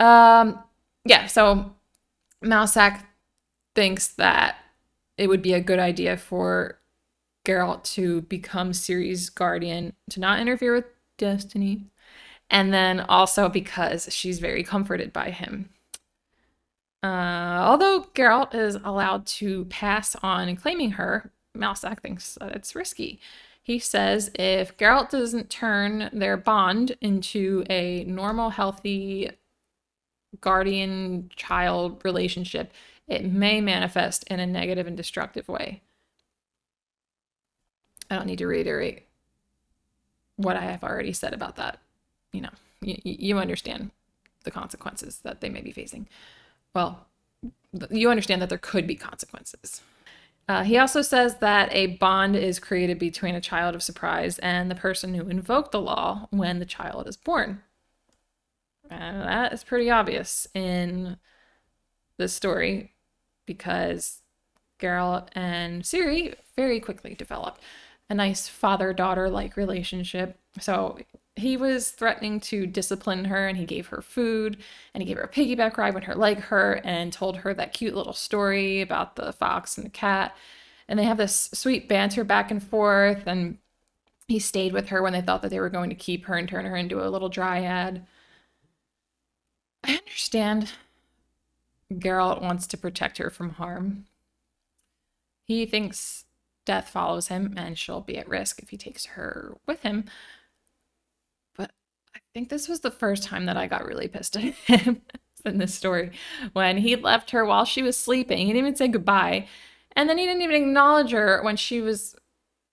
um 0.00 0.62
yeah 1.04 1.26
so 1.26 1.72
Mousesack 2.42 3.04
thinks 3.74 4.08
that 4.08 4.56
it 5.16 5.28
would 5.28 5.42
be 5.42 5.54
a 5.54 5.60
good 5.60 5.78
idea 5.78 6.16
for 6.16 6.78
Geralt 7.44 7.84
to 7.94 8.22
become 8.22 8.72
Ciri's 8.72 9.30
guardian, 9.30 9.92
to 10.10 10.20
not 10.20 10.40
interfere 10.40 10.74
with 10.74 10.84
destiny, 11.18 11.86
and 12.50 12.72
then 12.72 13.00
also 13.00 13.48
because 13.48 14.08
she's 14.12 14.38
very 14.38 14.62
comforted 14.62 15.12
by 15.12 15.30
him. 15.30 15.70
Uh, 17.02 17.58
although 17.60 18.06
Geralt 18.14 18.54
is 18.54 18.76
allowed 18.84 19.26
to 19.26 19.64
pass 19.66 20.14
on 20.22 20.54
claiming 20.54 20.92
her, 20.92 21.32
Mousesack 21.56 22.00
thinks 22.00 22.38
that 22.40 22.52
it's 22.52 22.74
risky. 22.74 23.20
He 23.62 23.78
says 23.78 24.30
if 24.34 24.76
Geralt 24.76 25.10
doesn't 25.10 25.50
turn 25.50 26.10
their 26.12 26.36
bond 26.36 26.96
into 27.00 27.64
a 27.68 28.04
normal, 28.04 28.50
healthy 28.50 29.30
guardian 30.40 31.30
child 31.36 32.00
relationship, 32.04 32.72
it 33.12 33.24
may 33.24 33.60
manifest 33.60 34.24
in 34.24 34.40
a 34.40 34.46
negative 34.46 34.86
and 34.86 34.96
destructive 34.96 35.48
way. 35.48 35.82
I 38.10 38.16
don't 38.16 38.26
need 38.26 38.38
to 38.38 38.46
reiterate 38.46 39.06
what 40.36 40.56
I 40.56 40.62
have 40.62 40.82
already 40.82 41.12
said 41.12 41.34
about 41.34 41.56
that. 41.56 41.78
You 42.32 42.42
know, 42.42 42.50
you, 42.80 42.96
you 43.04 43.38
understand 43.38 43.90
the 44.44 44.50
consequences 44.50 45.20
that 45.24 45.40
they 45.40 45.50
may 45.50 45.60
be 45.60 45.72
facing. 45.72 46.08
Well, 46.74 47.06
you 47.90 48.10
understand 48.10 48.40
that 48.42 48.48
there 48.48 48.58
could 48.58 48.86
be 48.86 48.94
consequences. 48.94 49.82
Uh, 50.48 50.64
he 50.64 50.78
also 50.78 51.02
says 51.02 51.36
that 51.38 51.72
a 51.72 51.98
bond 51.98 52.34
is 52.34 52.58
created 52.58 52.98
between 52.98 53.34
a 53.34 53.40
child 53.40 53.74
of 53.74 53.82
surprise 53.82 54.38
and 54.40 54.70
the 54.70 54.74
person 54.74 55.14
who 55.14 55.28
invoked 55.28 55.72
the 55.72 55.80
law 55.80 56.28
when 56.30 56.58
the 56.58 56.66
child 56.66 57.06
is 57.06 57.16
born. 57.16 57.62
And 58.90 59.22
that 59.22 59.52
is 59.52 59.64
pretty 59.64 59.90
obvious 59.90 60.46
in 60.54 61.18
the 62.18 62.28
story 62.28 62.91
because 63.52 64.22
Geralt 64.80 65.28
and 65.32 65.82
Ciri 65.82 66.34
very 66.56 66.80
quickly 66.80 67.14
developed 67.14 67.60
a 68.10 68.14
nice 68.14 68.48
father 68.48 68.92
daughter 68.92 69.30
like 69.30 69.56
relationship. 69.56 70.38
So 70.60 70.98
he 71.36 71.56
was 71.56 71.90
threatening 71.90 72.40
to 72.40 72.66
discipline 72.66 73.24
her 73.26 73.48
and 73.48 73.56
he 73.56 73.64
gave 73.64 73.86
her 73.86 74.02
food 74.02 74.58
and 74.92 75.02
he 75.02 75.06
gave 75.06 75.16
her 75.16 75.22
a 75.22 75.28
piggyback 75.28 75.76
ride 75.76 75.94
when 75.94 76.02
her 76.02 76.14
leg 76.14 76.38
hurt 76.38 76.82
and 76.84 77.12
told 77.12 77.38
her 77.38 77.54
that 77.54 77.72
cute 77.72 77.94
little 77.94 78.12
story 78.12 78.80
about 78.82 79.16
the 79.16 79.32
fox 79.32 79.76
and 79.78 79.86
the 79.86 79.90
cat. 79.90 80.36
And 80.88 80.98
they 80.98 81.04
have 81.04 81.16
this 81.16 81.48
sweet 81.54 81.88
banter 81.88 82.24
back 82.24 82.50
and 82.50 82.62
forth 82.62 83.22
and 83.26 83.58
he 84.28 84.38
stayed 84.38 84.72
with 84.72 84.88
her 84.88 85.02
when 85.02 85.12
they 85.12 85.20
thought 85.20 85.42
that 85.42 85.50
they 85.50 85.60
were 85.60 85.70
going 85.70 85.90
to 85.90 85.96
keep 85.96 86.26
her 86.26 86.34
and 86.34 86.48
turn 86.48 86.66
her 86.66 86.76
into 86.76 87.04
a 87.04 87.08
little 87.08 87.28
dryad. 87.28 88.06
I 89.84 89.94
understand 89.96 90.72
Geralt 92.00 92.42
wants 92.42 92.66
to 92.68 92.76
protect 92.76 93.18
her 93.18 93.30
from 93.30 93.50
harm. 93.50 94.06
He 95.44 95.66
thinks 95.66 96.24
death 96.64 96.88
follows 96.88 97.28
him 97.28 97.54
and 97.56 97.78
she'll 97.78 98.00
be 98.00 98.18
at 98.18 98.28
risk 98.28 98.62
if 98.62 98.70
he 98.70 98.76
takes 98.76 99.06
her 99.06 99.56
with 99.66 99.82
him. 99.82 100.04
But 101.56 101.72
I 102.14 102.20
think 102.32 102.48
this 102.48 102.68
was 102.68 102.80
the 102.80 102.90
first 102.90 103.24
time 103.24 103.46
that 103.46 103.56
I 103.56 103.66
got 103.66 103.84
really 103.84 104.08
pissed 104.08 104.36
at 104.36 104.42
him 104.42 105.02
in 105.44 105.58
this 105.58 105.74
story. 105.74 106.12
When 106.52 106.78
he 106.78 106.96
left 106.96 107.30
her 107.30 107.44
while 107.44 107.64
she 107.64 107.82
was 107.82 107.96
sleeping, 107.96 108.38
he 108.38 108.52
didn't 108.52 108.66
even 108.66 108.76
say 108.76 108.88
goodbye. 108.88 109.48
And 109.94 110.08
then 110.08 110.18
he 110.18 110.24
didn't 110.24 110.42
even 110.42 110.56
acknowledge 110.62 111.10
her 111.10 111.42
when 111.42 111.56
she 111.56 111.80
was 111.80 112.16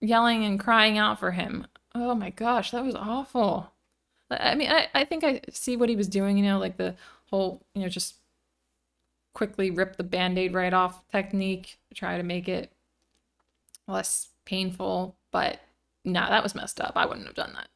yelling 0.01 0.45
and 0.45 0.59
crying 0.59 0.97
out 0.97 1.19
for 1.19 1.31
him. 1.31 1.67
Oh 1.95 2.15
my 2.15 2.29
gosh, 2.29 2.71
that 2.71 2.85
was 2.85 2.95
awful. 2.95 3.71
I 4.31 4.55
mean, 4.55 4.69
I, 4.69 4.87
I 4.93 5.05
think 5.05 5.23
I 5.23 5.41
see 5.51 5.75
what 5.75 5.89
he 5.89 5.95
was 5.95 6.07
doing, 6.07 6.37
you 6.37 6.43
know, 6.43 6.59
like 6.59 6.77
the 6.77 6.95
whole, 7.25 7.65
you 7.73 7.81
know, 7.81 7.89
just 7.89 8.15
quickly 9.33 9.71
rip 9.71 9.95
the 9.95 10.03
band-aid 10.03 10.53
right 10.53 10.73
off 10.73 11.07
technique 11.09 11.77
try 11.93 12.17
to 12.17 12.23
make 12.23 12.47
it 12.49 12.71
less 13.87 14.29
painful 14.45 15.15
but 15.31 15.59
nah, 16.05 16.29
that 16.29 16.43
was 16.43 16.55
messed 16.55 16.81
up. 16.81 16.93
I 16.95 17.05
wouldn't 17.05 17.27
have 17.27 17.35
done 17.35 17.53
that. 17.53 17.67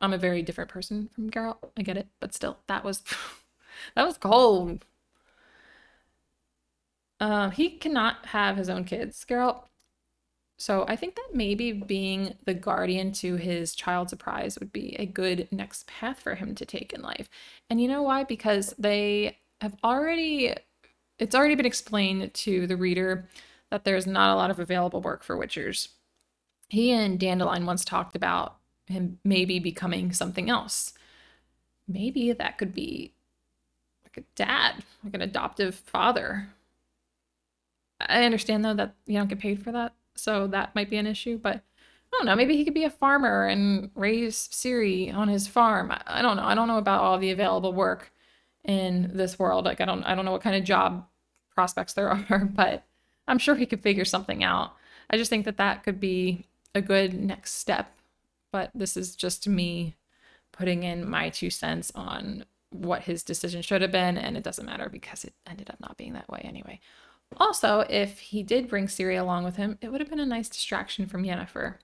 I'm 0.00 0.12
a 0.12 0.18
very 0.18 0.42
different 0.42 0.70
person 0.70 1.08
from 1.14 1.30
Geralt. 1.30 1.58
I 1.76 1.82
get 1.82 1.96
it, 1.96 2.08
but 2.20 2.34
still, 2.34 2.58
that 2.68 2.84
was 2.84 3.02
that 3.94 4.06
was 4.06 4.18
cold. 4.18 4.84
Um, 7.20 7.50
he 7.50 7.70
cannot 7.70 8.26
have 8.26 8.56
his 8.56 8.70
own 8.70 8.84
kids, 8.84 9.24
Geralt. 9.28 9.64
So 10.58 10.84
I 10.88 10.96
think 10.96 11.16
that 11.16 11.30
maybe 11.34 11.72
being 11.72 12.34
the 12.44 12.54
guardian 12.54 13.12
to 13.12 13.36
his 13.36 13.74
child 13.74 14.10
surprise 14.10 14.58
would 14.58 14.72
be 14.72 14.94
a 14.98 15.06
good 15.06 15.48
next 15.50 15.86
path 15.86 16.20
for 16.20 16.34
him 16.34 16.54
to 16.54 16.66
take 16.66 16.92
in 16.92 17.00
life. 17.02 17.28
And 17.70 17.80
you 17.80 17.88
know 17.88 18.02
why? 18.02 18.24
Because 18.24 18.74
they 18.78 19.38
have 19.62 19.74
already 19.82 20.54
it's 21.20 21.34
already 21.34 21.54
been 21.54 21.66
explained 21.66 22.32
to 22.32 22.66
the 22.66 22.76
reader 22.76 23.28
that 23.70 23.84
there's 23.84 24.06
not 24.06 24.32
a 24.32 24.36
lot 24.36 24.50
of 24.50 24.58
available 24.58 25.00
work 25.00 25.22
for 25.22 25.36
witchers. 25.36 25.88
He 26.68 26.90
and 26.90 27.20
Dandelion 27.20 27.66
once 27.66 27.84
talked 27.84 28.16
about 28.16 28.56
him 28.86 29.18
maybe 29.22 29.58
becoming 29.58 30.12
something 30.12 30.50
else. 30.50 30.94
Maybe 31.86 32.32
that 32.32 32.58
could 32.58 32.74
be 32.74 33.12
like 34.04 34.16
a 34.16 34.26
dad, 34.34 34.82
like 35.04 35.14
an 35.14 35.22
adoptive 35.22 35.74
father. 35.74 36.48
I 38.00 38.24
understand 38.24 38.64
though 38.64 38.74
that 38.74 38.94
you 39.06 39.18
don't 39.18 39.28
get 39.28 39.38
paid 39.38 39.62
for 39.62 39.72
that, 39.72 39.92
so 40.14 40.46
that 40.48 40.74
might 40.74 40.90
be 40.90 40.96
an 40.96 41.06
issue, 41.06 41.38
but 41.38 41.56
I 41.56 42.16
don't 42.16 42.26
know, 42.26 42.34
maybe 42.34 42.56
he 42.56 42.64
could 42.64 42.74
be 42.74 42.84
a 42.84 42.90
farmer 42.90 43.46
and 43.46 43.90
raise 43.94 44.48
Ciri 44.48 45.14
on 45.14 45.28
his 45.28 45.46
farm. 45.46 45.92
I 46.06 46.22
don't 46.22 46.36
know. 46.36 46.44
I 46.44 46.54
don't 46.54 46.66
know 46.66 46.78
about 46.78 47.02
all 47.02 47.18
the 47.18 47.30
available 47.30 47.72
work 47.72 48.10
in 48.64 49.10
this 49.14 49.38
world. 49.38 49.64
Like 49.64 49.80
I 49.80 49.84
don't 49.84 50.02
I 50.04 50.14
don't 50.14 50.24
know 50.24 50.32
what 50.32 50.42
kind 50.42 50.56
of 50.56 50.64
job 50.64 51.06
prospects 51.60 51.92
there 51.92 52.08
are, 52.30 52.48
but 52.54 52.84
I'm 53.28 53.38
sure 53.38 53.54
he 53.54 53.66
could 53.66 53.82
figure 53.82 54.06
something 54.06 54.42
out. 54.42 54.72
I 55.10 55.18
just 55.18 55.28
think 55.28 55.44
that 55.44 55.58
that 55.58 55.82
could 55.82 56.00
be 56.00 56.46
a 56.74 56.80
good 56.80 57.12
next 57.12 57.52
step. 57.54 57.92
But 58.50 58.70
this 58.74 58.96
is 58.96 59.14
just 59.14 59.46
me 59.46 59.94
putting 60.52 60.84
in 60.84 61.08
my 61.08 61.28
two 61.28 61.50
cents 61.50 61.92
on 61.94 62.44
what 62.70 63.02
his 63.02 63.22
decision 63.22 63.60
should 63.60 63.82
have 63.82 63.92
been, 63.92 64.16
and 64.16 64.38
it 64.38 64.42
doesn't 64.42 64.64
matter 64.64 64.88
because 64.88 65.24
it 65.24 65.34
ended 65.46 65.68
up 65.68 65.78
not 65.80 65.98
being 65.98 66.14
that 66.14 66.30
way 66.30 66.40
anyway. 66.44 66.80
Also, 67.36 67.80
if 67.90 68.18
he 68.18 68.42
did 68.42 68.66
bring 68.66 68.86
Ciri 68.86 69.20
along 69.20 69.44
with 69.44 69.56
him, 69.56 69.76
it 69.82 69.92
would 69.92 70.00
have 70.00 70.10
been 70.10 70.18
a 70.18 70.26
nice 70.26 70.48
distraction 70.48 71.06
from 71.06 71.24
Yennefer 71.24 71.74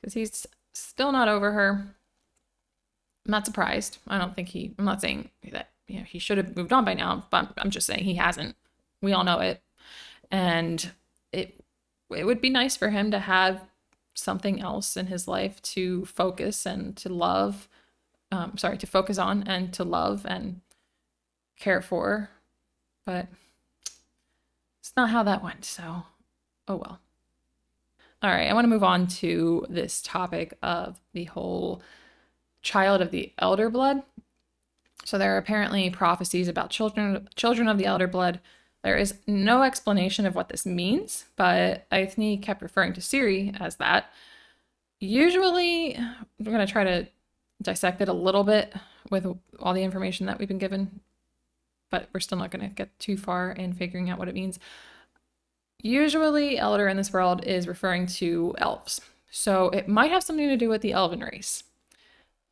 because 0.00 0.14
he's 0.14 0.46
still 0.74 1.12
not 1.12 1.28
over 1.28 1.52
her. 1.52 1.96
I'm 3.26 3.30
not 3.30 3.46
surprised. 3.46 3.98
I 4.06 4.18
don't 4.18 4.34
think 4.34 4.48
he, 4.48 4.74
I'm 4.78 4.84
not 4.84 5.00
saying 5.00 5.30
that 5.50 5.70
you 5.86 5.98
know, 5.98 6.04
he 6.04 6.18
should 6.18 6.38
have 6.38 6.54
moved 6.54 6.72
on 6.72 6.84
by 6.84 6.94
now, 6.94 7.26
but 7.30 7.52
I'm 7.56 7.70
just 7.70 7.86
saying 7.86 8.04
he 8.04 8.16
hasn't. 8.16 8.54
We 9.02 9.12
all 9.12 9.24
know 9.24 9.40
it. 9.40 9.62
And 10.30 10.90
it 11.32 11.62
it 12.14 12.24
would 12.24 12.40
be 12.40 12.50
nice 12.50 12.76
for 12.76 12.90
him 12.90 13.10
to 13.10 13.18
have 13.18 13.62
something 14.14 14.60
else 14.60 14.96
in 14.96 15.06
his 15.06 15.28
life 15.28 15.60
to 15.62 16.04
focus 16.06 16.66
and 16.66 16.96
to 16.96 17.08
love 17.08 17.68
um, 18.30 18.58
sorry 18.58 18.76
to 18.78 18.86
focus 18.86 19.16
on 19.18 19.42
and 19.44 19.72
to 19.74 19.84
love 19.84 20.26
and 20.26 20.60
care 21.58 21.80
for. 21.80 22.30
But 23.06 23.28
it's 24.80 24.92
not 24.96 25.10
how 25.10 25.22
that 25.22 25.42
went 25.42 25.64
so 25.64 26.02
oh 26.66 26.76
well. 26.76 27.00
All 28.20 28.30
right 28.30 28.50
i 28.50 28.52
want 28.52 28.64
to 28.64 28.68
move 28.68 28.82
on 28.82 29.06
to 29.06 29.64
this 29.68 30.02
topic 30.02 30.54
of 30.62 31.00
the 31.12 31.24
whole 31.24 31.82
child 32.62 33.00
of 33.00 33.10
the 33.10 33.32
elder 33.38 33.70
blood. 33.70 34.02
So 35.04 35.16
there 35.16 35.34
are 35.34 35.38
apparently 35.38 35.88
prophecies 35.90 36.48
about 36.48 36.70
children 36.70 37.28
children 37.34 37.68
of 37.68 37.78
the 37.78 37.86
elder 37.86 38.08
blood 38.08 38.40
there 38.84 38.96
is 38.96 39.14
no 39.26 39.62
explanation 39.62 40.24
of 40.24 40.34
what 40.34 40.48
this 40.48 40.64
means, 40.64 41.24
but 41.36 41.88
Eithne 41.90 42.40
kept 42.42 42.62
referring 42.62 42.92
to 42.94 43.00
Ciri 43.00 43.58
as 43.60 43.76
that. 43.76 44.12
Usually, 45.00 45.98
we're 46.38 46.52
going 46.52 46.66
to 46.66 46.72
try 46.72 46.84
to 46.84 47.08
dissect 47.60 48.00
it 48.00 48.08
a 48.08 48.12
little 48.12 48.44
bit 48.44 48.72
with 49.10 49.26
all 49.58 49.74
the 49.74 49.82
information 49.82 50.26
that 50.26 50.38
we've 50.38 50.48
been 50.48 50.58
given, 50.58 51.00
but 51.90 52.08
we're 52.12 52.20
still 52.20 52.38
not 52.38 52.50
going 52.50 52.68
to 52.68 52.74
get 52.74 52.96
too 52.98 53.16
far 53.16 53.50
in 53.50 53.72
figuring 53.72 54.10
out 54.10 54.18
what 54.18 54.28
it 54.28 54.34
means. 54.34 54.58
Usually, 55.80 56.58
Elder 56.58 56.88
in 56.88 56.96
this 56.96 57.12
world 57.12 57.44
is 57.44 57.68
referring 57.68 58.06
to 58.06 58.54
elves, 58.58 59.00
so 59.30 59.70
it 59.70 59.88
might 59.88 60.10
have 60.10 60.22
something 60.22 60.48
to 60.48 60.56
do 60.56 60.68
with 60.68 60.82
the 60.82 60.92
elven 60.92 61.20
race. 61.20 61.64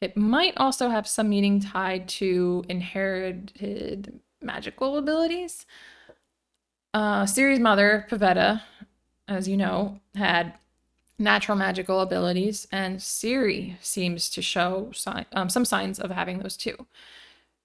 It 0.01 0.17
might 0.17 0.55
also 0.57 0.91
have 0.91 1.09
some 1.09 1.31
meaning 1.31 1.61
tied 1.61 2.09
to 2.09 2.65
inherited 2.69 4.21
magical 4.43 4.99
abilities. 4.99 5.67
Uh, 6.97 7.27
mother, 7.61 8.07
Pavetta, 8.09 8.63
as 9.29 9.47
you 9.47 9.55
know, 9.55 10.01
had 10.15 10.55
natural 11.19 11.59
magical 11.59 12.01
abilities, 12.01 12.67
and 12.73 13.01
Ciri 13.01 13.77
seems 13.83 14.31
to 14.31 14.41
show 14.41 14.91
si- 14.95 15.27
um, 15.33 15.51
some 15.51 15.67
signs 15.67 15.99
of 15.99 16.11
having 16.11 16.39
those 16.39 16.57
too. 16.57 16.87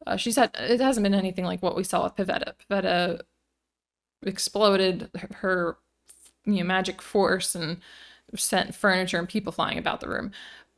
Uh, 0.06 0.17
she 0.17 0.34
said 0.34 0.52
it 0.56 0.82
hasn't 0.82 1.06
been 1.06 1.13
anything 1.13 1.46
like 1.46 1.63
what 1.63 1.78
we 1.78 1.84
saw 1.86 2.04
with 2.04 2.17
Pavetta. 2.17 2.56
Pavetta 2.70 3.22
exploded 4.24 5.10
her 5.36 5.78
you 6.44 6.56
know, 6.56 6.63
magic 6.65 7.02
force 7.02 7.56
and 7.56 7.78
sent 8.36 8.76
furniture 8.76 9.17
and 9.17 9.30
people 9.30 9.54
flying 9.54 9.78
about 9.78 10.02
the 10.02 10.10
room. 10.10 10.32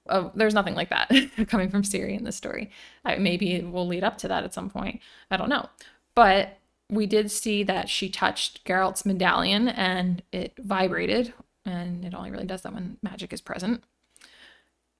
Uh, 0.08 0.30
there's 0.36 0.54
nothing 0.54 0.76
like 0.76 0.92
that 0.92 1.10
coming 1.48 1.72
from 1.72 1.82
Ciri 1.82 2.16
in 2.16 2.24
this 2.24 2.36
story. 2.36 2.70
I, 3.04 3.16
maybe 3.16 3.54
it 3.54 3.72
will 3.72 3.88
lead 3.88 4.04
up 4.04 4.20
to 4.20 4.28
that 4.28 4.44
at 4.44 4.54
some 4.54 4.70
point. 4.70 5.02
I 5.32 5.38
don't 5.38 5.50
know. 5.50 5.68
But 6.14 6.60
we 6.90 7.06
did 7.06 7.32
see 7.32 7.64
that 7.64 7.90
she 7.90 8.10
touched 8.10 8.66
Geralt's 8.66 9.06
medallion 9.06 9.68
and 9.68 10.22
it 10.32 10.54
vibrated, 10.58 11.34
and 11.66 12.06
it 12.06 12.14
only 12.14 12.32
really 12.32 12.46
does 12.46 12.62
that 12.62 12.74
when 12.74 12.98
magic 13.02 13.34
is 13.34 13.42
present. 13.42 13.84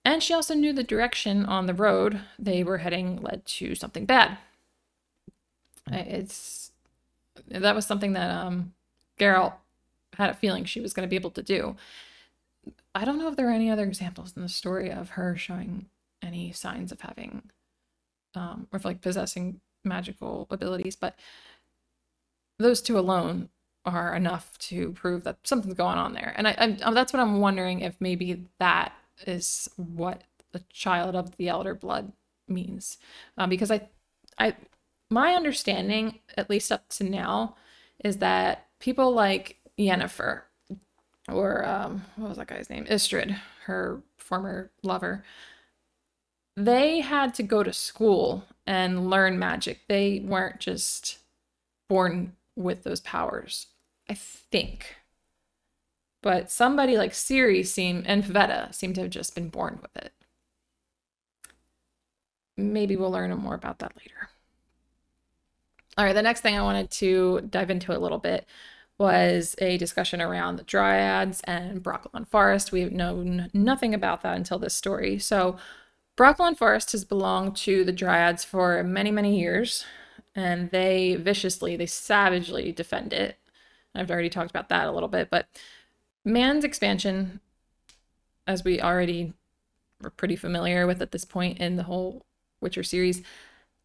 And 0.06 0.22
she 0.22 0.34
also 0.34 0.54
knew 0.54 0.74
the 0.74 0.84
direction 0.84 1.46
on 1.46 1.66
the 1.66 1.74
road 1.74 2.22
they 2.38 2.64
were 2.64 2.80
heading 2.80 3.22
led 3.22 3.46
to 3.46 3.76
something 3.76 4.06
bad. 4.06 4.38
It's 5.92 6.72
that 7.48 7.76
was 7.76 7.86
something 7.86 8.14
that 8.14 8.30
um 8.30 8.74
Geralt 9.20 9.54
had 10.18 10.30
a 10.30 10.34
feeling 10.34 10.66
she 10.66 10.82
was 10.82 10.94
going 10.94 11.08
to 11.08 11.10
be 11.10 11.16
able 11.16 11.32
to 11.32 11.44
do. 11.44 11.76
I 12.96 13.06
don't 13.06 13.18
know 13.18 13.28
if 13.28 13.36
there 13.36 13.48
are 13.48 13.54
any 13.54 13.70
other 13.70 13.84
examples 13.84 14.34
in 14.36 14.42
the 14.42 14.50
story 14.50 14.92
of 14.92 15.12
her 15.12 15.36
showing 15.36 15.88
any 16.22 16.52
signs 16.52 16.92
of 16.92 17.02
having 17.02 17.44
um 18.36 18.68
or 18.72 18.80
like 18.84 19.02
possessing 19.02 19.62
magical 19.84 20.48
abilities, 20.50 20.96
but 20.96 21.16
those 22.64 22.82
two 22.82 22.98
alone 22.98 23.50
are 23.86 24.16
enough 24.16 24.58
to 24.58 24.94
prove 24.94 25.24
that 25.24 25.38
something's 25.44 25.74
going 25.76 25.98
on 25.98 26.14
there. 26.14 26.34
And 26.36 26.48
I, 26.48 26.52
I 26.58 26.78
um, 26.84 26.94
that's 26.94 27.14
what 27.14 27.20
I'm 27.20 27.40
wondering 27.40 27.82
if 27.82 27.96
maybe 28.00 28.46
that 28.60 28.94
is 29.28 29.70
what 29.76 30.24
the 30.52 30.64
child 30.70 31.16
of 31.16 31.36
the 31.38 31.50
elder 31.50 31.76
blood 31.76 32.14
means, 32.48 32.98
um, 33.38 33.50
because 33.50 33.72
I, 33.72 33.90
I, 34.38 34.56
my 35.10 35.34
understanding, 35.34 36.20
at 36.38 36.50
least 36.50 36.72
up 36.72 36.88
to 36.90 37.04
now, 37.04 37.56
is 38.04 38.18
that 38.18 38.68
people 38.80 39.14
like 39.14 39.58
Yennefer, 39.78 40.42
or 41.32 41.66
um, 41.66 42.04
what 42.16 42.30
was 42.30 42.38
that 42.38 42.48
guy's 42.48 42.70
name, 42.70 42.86
Istredd, 42.86 43.38
her 43.66 44.02
former 44.18 44.72
lover, 44.84 45.24
they 46.56 47.02
had 47.02 47.34
to 47.36 47.44
go 47.44 47.64
to 47.64 47.74
school 47.74 48.46
and 48.68 49.10
learn 49.10 49.40
magic. 49.40 49.80
They 49.88 50.22
weren't 50.24 50.60
just 50.60 51.18
born 51.90 52.36
with 52.56 52.84
those 52.84 53.02
powers. 53.02 53.68
I 54.10 54.14
think. 54.14 54.96
But 56.22 56.50
somebody 56.50 56.98
like 56.98 57.12
Ciri 57.12 57.66
seem 57.66 58.04
and 58.06 58.24
Pavetta 58.24 58.74
seem 58.74 58.94
to 58.94 59.02
have 59.02 59.10
just 59.10 59.36
been 59.36 59.50
born 59.50 59.80
with 59.82 59.96
it. 60.04 60.14
Maybe 62.56 62.96
we'll 62.96 63.12
learn 63.12 63.36
more 63.38 63.56
about 63.56 63.80
that 63.80 63.94
later. 63.98 64.30
All 65.98 66.06
right, 66.06 66.14
the 66.14 66.22
next 66.22 66.42
thing 66.42 66.58
I 66.58 66.64
wanted 66.64 66.90
to 66.92 67.42
dive 67.50 67.70
into 67.70 67.96
a 67.96 68.00
little 68.00 68.20
bit 68.20 68.48
was 68.98 69.56
a 69.60 69.78
discussion 69.78 70.22
around 70.22 70.56
the 70.56 70.64
Dryads 70.64 71.42
and 71.44 71.84
Brokilon 71.84 72.28
Forest. 72.28 72.72
We've 72.72 72.92
known 72.92 73.50
nothing 73.54 73.94
about 73.94 74.22
that 74.22 74.38
until 74.38 74.60
this 74.60 74.74
story. 74.74 75.20
So, 75.20 75.58
Brokilon 76.16 76.56
Forest 76.56 76.92
has 76.92 77.04
belonged 77.04 77.56
to 77.58 77.84
the 77.84 77.92
Dryads 77.92 78.46
for 78.46 78.84
many, 78.84 79.12
many 79.12 79.40
years 79.40 79.84
and 80.36 80.72
they 80.72 81.16
viciously, 81.16 81.76
they 81.76 81.86
savagely 81.86 82.72
defend 82.72 83.14
it. 83.14 83.38
I've 83.96 84.12
already 84.12 84.30
talked 84.30 84.50
about 84.50 84.70
that 84.70 84.88
a 84.88 84.92
little 84.92 85.10
bit, 85.10 85.30
but 85.30 85.48
man's 86.26 86.64
expansion, 86.64 87.40
as 88.48 88.64
we 88.64 88.82
already 88.82 89.34
were 90.02 90.10
pretty 90.10 90.36
familiar 90.36 90.88
with 90.88 91.02
at 91.02 91.12
this 91.12 91.26
point 91.26 91.60
in 91.60 91.76
the 91.76 91.84
whole 91.84 92.26
Witcher 92.60 92.84
series, 92.84 93.22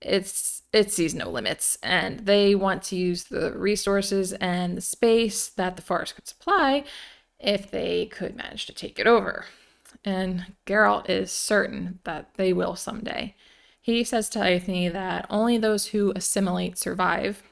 it's 0.00 0.62
it 0.72 0.92
sees 0.92 1.14
no 1.14 1.28
limits, 1.28 1.76
and 1.82 2.20
they 2.20 2.54
want 2.54 2.82
to 2.84 2.96
use 2.96 3.24
the 3.24 3.52
resources 3.52 4.32
and 4.34 4.76
the 4.76 4.80
space 4.80 5.48
that 5.48 5.76
the 5.76 5.82
forest 5.82 6.14
could 6.14 6.28
supply 6.28 6.84
if 7.40 7.70
they 7.70 8.06
could 8.06 8.36
manage 8.36 8.66
to 8.66 8.72
take 8.72 8.98
it 8.98 9.06
over. 9.06 9.44
And 10.04 10.54
Geralt 10.66 11.08
is 11.08 11.32
certain 11.32 11.98
that 12.04 12.30
they 12.36 12.52
will 12.52 12.76
someday. 12.76 13.34
He 13.88 14.04
says 14.04 14.28
to 14.30 14.40
Eithne 14.40 14.92
that 14.92 15.24
only 15.30 15.56
those 15.56 15.86
who 15.86 16.12
assimilate 16.14 16.76
survive. 16.76 17.42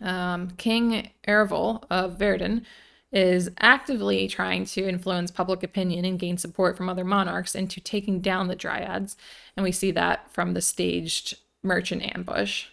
Um, 0.00 0.50
King 0.58 1.10
Ervyll 1.26 1.82
of 1.90 2.20
Verden 2.20 2.64
is 3.10 3.50
actively 3.58 4.28
trying 4.28 4.64
to 4.66 4.88
influence 4.88 5.32
public 5.32 5.64
opinion 5.64 6.04
and 6.04 6.20
gain 6.20 6.38
support 6.38 6.76
from 6.76 6.88
other 6.88 7.02
monarchs 7.02 7.56
into 7.56 7.80
taking 7.80 8.20
down 8.20 8.46
the 8.46 8.54
Dryads. 8.54 9.16
And 9.56 9.64
we 9.64 9.72
see 9.72 9.90
that 9.90 10.32
from 10.32 10.54
the 10.54 10.60
staged 10.60 11.36
merchant 11.64 12.14
ambush. 12.16 12.66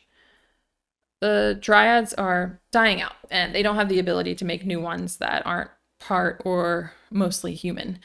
The 1.20 1.58
Dryads 1.60 2.14
are 2.14 2.60
dying 2.72 3.02
out, 3.02 3.16
and 3.32 3.56
they 3.56 3.64
don't 3.64 3.78
have 3.78 3.90
the 3.90 3.98
ability 3.98 4.36
to 4.36 4.46
make 4.46 4.68
new 4.68 4.80
ones 4.80 5.18
that 5.18 5.44
aren't 5.48 5.72
part 6.00 6.44
or 6.46 6.94
mostly 7.10 7.56
human. 7.56 7.98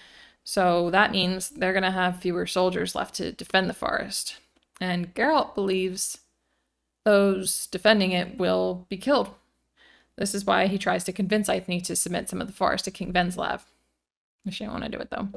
So 0.44 0.88
that 0.92 1.12
means 1.12 1.50
they're 1.50 1.74
going 1.74 1.82
to 1.82 1.90
have 1.90 2.22
fewer 2.22 2.46
soldiers 2.46 2.94
left 2.94 3.16
to 3.16 3.32
defend 3.32 3.68
the 3.68 3.74
forest. 3.74 4.38
And 4.80 5.14
Geralt 5.14 5.54
believes 5.54 6.18
those 7.04 7.66
defending 7.68 8.12
it 8.12 8.38
will 8.38 8.86
be 8.88 8.96
killed 8.96 9.30
this 10.16 10.34
is 10.34 10.46
why 10.46 10.66
he 10.66 10.78
tries 10.78 11.04
to 11.04 11.12
convince 11.12 11.48
Eithne 11.48 11.82
to 11.84 11.96
submit 11.96 12.28
some 12.28 12.40
of 12.40 12.46
the 12.46 12.52
forest 12.52 12.84
to 12.86 12.90
King 12.90 13.12
Venzlav. 13.12 13.62
She 14.48 14.64
don't 14.64 14.72
want 14.72 14.84
to 14.84 14.90
do 14.90 14.98
it 14.98 15.10
though. 15.10 15.28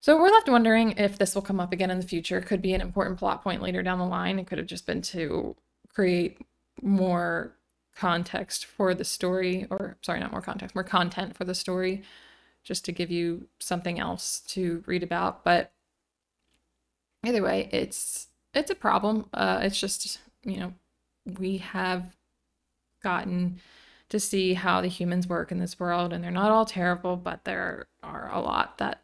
So 0.00 0.16
we're 0.18 0.30
left 0.30 0.48
wondering 0.48 0.92
if 0.92 1.18
this 1.18 1.34
will 1.34 1.42
come 1.42 1.60
up 1.60 1.72
again 1.72 1.90
in 1.90 2.00
the 2.00 2.06
future. 2.06 2.40
Could 2.40 2.62
be 2.62 2.72
an 2.72 2.80
important 2.80 3.18
plot 3.18 3.42
point 3.42 3.60
later 3.60 3.82
down 3.82 3.98
the 3.98 4.06
line. 4.06 4.38
It 4.38 4.46
could 4.46 4.56
have 4.56 4.66
just 4.66 4.86
been 4.86 5.02
to 5.02 5.56
create 5.92 6.38
more 6.80 7.54
context 7.94 8.64
for 8.64 8.94
the 8.94 9.04
story, 9.04 9.66
or 9.68 9.98
sorry, 10.00 10.20
not 10.20 10.32
more 10.32 10.40
context, 10.40 10.74
more 10.74 10.84
content 10.84 11.36
for 11.36 11.44
the 11.44 11.54
story, 11.54 12.02
just 12.62 12.84
to 12.86 12.92
give 12.92 13.10
you 13.10 13.48
something 13.58 13.98
else 13.98 14.40
to 14.40 14.82
read 14.86 15.02
about. 15.02 15.44
But 15.44 15.72
either 17.24 17.42
way, 17.42 17.68
it's 17.72 18.28
it's 18.54 18.70
a 18.70 18.74
problem. 18.74 19.26
Uh, 19.32 19.60
it's 19.62 19.80
just 19.80 20.18
you 20.44 20.58
know 20.58 20.72
we 21.38 21.58
have 21.58 22.16
gotten 23.02 23.60
to 24.08 24.18
see 24.20 24.54
how 24.54 24.80
the 24.80 24.88
humans 24.88 25.28
work 25.28 25.52
in 25.52 25.58
this 25.58 25.78
world 25.78 26.12
and 26.12 26.22
they're 26.22 26.30
not 26.30 26.50
all 26.50 26.66
terrible 26.66 27.16
but 27.16 27.44
there 27.44 27.86
are 28.02 28.28
a 28.32 28.40
lot 28.40 28.76
that 28.78 29.02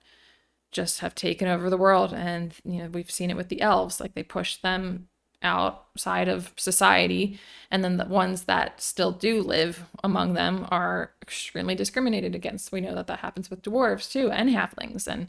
just 0.73 1.01
have 1.01 1.15
taken 1.15 1.49
over 1.49 1.71
the 1.71 1.77
world. 1.77 2.13
And 2.13 2.55
you 2.65 2.79
know 2.79 2.89
we've 2.89 3.11
seen 3.11 3.31
it 3.31 3.37
with 3.37 3.49
the 3.49 3.63
elves. 3.63 4.01
Like 4.01 4.15
they 4.15 4.23
push 4.23 4.57
them 4.57 5.09
outside 5.43 6.29
of 6.29 6.53
society 6.57 7.39
and 7.71 7.85
then 7.85 7.99
the 7.99 8.07
ones 8.07 8.45
that 8.45 8.81
still 8.81 9.13
do 9.13 9.43
live 9.43 9.85
among 10.03 10.33
them 10.33 10.67
are 10.71 11.13
extremely 11.23 11.75
discriminated 11.75 12.35
against. 12.35 12.73
We 12.73 12.81
know 12.81 12.95
that 12.95 13.07
that 13.07 13.21
happens 13.21 13.51
with 13.51 13.63
dwarves 13.63 14.11
too 14.11 14.31
and 14.31 14.51
halflings 14.51 15.07
and 15.07 15.29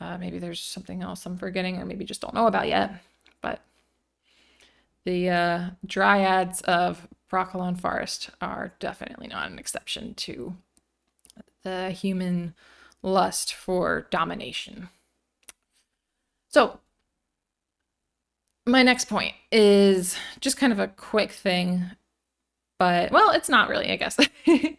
uh, 0.00 0.18
maybe 0.18 0.38
there's 0.38 0.60
something 0.60 1.02
else 1.02 1.24
i'm 1.26 1.36
forgetting 1.36 1.78
or 1.78 1.84
maybe 1.84 2.04
just 2.04 2.20
don't 2.20 2.34
know 2.34 2.46
about 2.46 2.68
yet 2.68 3.02
but 3.40 3.60
the 5.04 5.30
uh, 5.30 5.70
dryads 5.86 6.60
of 6.62 7.06
Brokilon 7.30 7.80
Forest 7.80 8.30
are 8.40 8.74
definitely 8.80 9.28
not 9.28 9.50
an 9.50 9.58
exception 9.58 10.14
to 10.14 10.56
the 11.62 11.90
human 11.90 12.54
lust 13.02 13.54
for 13.54 14.08
domination. 14.10 14.88
So, 16.48 16.80
my 18.66 18.82
next 18.82 19.04
point 19.06 19.34
is 19.52 20.16
just 20.40 20.56
kind 20.56 20.72
of 20.72 20.80
a 20.80 20.88
quick 20.88 21.30
thing, 21.30 21.84
but 22.78 23.12
well, 23.12 23.30
it's 23.30 23.48
not 23.48 23.68
really, 23.68 23.90
I 23.90 23.96
guess. 23.96 24.18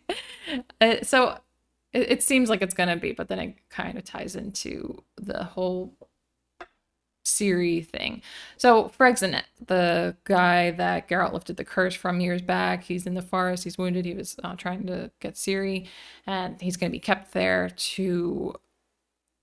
Uh, 0.80 1.04
so, 1.04 1.38
it, 1.98 2.12
it 2.12 2.24
seems 2.24 2.50
like 2.50 2.62
it's 2.62 2.74
going 2.74 2.90
to 2.90 2.96
be, 2.96 3.12
but 3.12 3.28
then 3.28 3.40
it 3.40 3.56
kind 3.70 3.98
of 3.98 4.04
ties 4.04 4.36
into 4.36 5.04
the 5.18 5.44
whole 5.44 5.94
Ciri 7.26 7.86
thing. 7.86 8.22
So 8.56 8.90
Freixenet, 8.98 9.44
the 9.66 10.16
guy 10.24 10.72
that 10.72 11.10
Geralt 11.10 11.34
lifted 11.34 11.58
the 11.58 11.66
curse 11.66 11.96
from 11.96 12.22
years 12.22 12.42
back, 12.42 12.84
he's 12.84 13.06
in 13.06 13.16
the 13.16 13.22
forest. 13.22 13.64
He's 13.64 13.78
wounded. 13.78 14.06
He 14.06 14.14
was 14.14 14.38
uh, 14.44 14.56
trying 14.56 14.86
to 14.88 15.12
get 15.20 15.34
Ciri, 15.34 15.88
and 16.26 16.62
he's 16.62 16.78
going 16.78 16.92
to 16.92 16.96
be 16.96 17.00
kept 17.00 17.34
there 17.34 17.70
to 17.70 18.56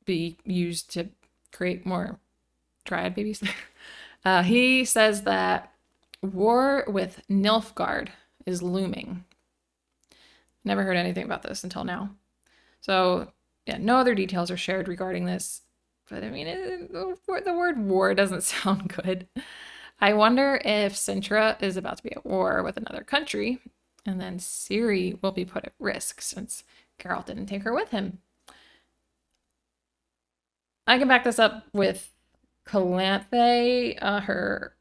be 0.07 0.38
used 0.45 0.90
to 0.93 1.09
create 1.53 1.85
more 1.85 2.21
dryad 2.85 3.14
babies. 3.14 3.43
uh, 4.25 4.43
he 4.43 4.85
says 4.85 5.23
that 5.23 5.73
war 6.23 6.85
with 6.87 7.21
Nilfgaard 7.29 8.09
is 8.47 8.62
looming. 8.62 9.25
Never 10.64 10.85
heard 10.85 10.97
anything 10.97 11.25
about 11.25 11.43
this 11.43 11.64
until 11.64 11.85
now. 11.85 12.11
So 12.85 13.33
yeah, 13.64 13.79
no 13.79 13.97
other 13.97 14.14
details 14.14 14.51
are 14.51 14.59
shared 14.59 14.88
regarding 14.88 15.25
this. 15.25 15.62
But 16.11 16.23
I 16.23 16.29
mean, 16.29 16.47
it, 16.47 16.92
the 16.92 17.55
word 17.57 17.79
war 17.79 18.12
doesn't 18.12 18.42
sound 18.44 18.88
good. 18.90 19.27
I 20.01 20.12
wonder 20.12 20.61
if 20.62 20.92
Cintra 20.94 21.57
is 21.62 21.79
about 21.79 21.97
to 21.97 22.03
be 22.03 22.12
at 22.14 22.27
war 22.27 22.62
with 22.62 22.77
another 22.77 23.03
country, 23.03 23.61
and 24.05 24.20
then 24.20 24.38
Ciri 24.38 25.20
will 25.23 25.33
be 25.33 25.47
put 25.47 25.64
at 25.64 25.73
risk 25.79 26.20
since 26.20 26.62
Geralt 27.01 27.25
didn't 27.25 27.47
take 27.47 27.62
her 27.62 27.73
with 27.73 27.88
him. 27.88 28.18
I 30.87 30.99
can 30.99 31.09
back 31.09 31.25
this 31.25 31.38
up 31.38 31.64
with 31.73 32.11
Calanthe, 32.66 33.97
uh, 34.03 34.20
her 34.20 34.77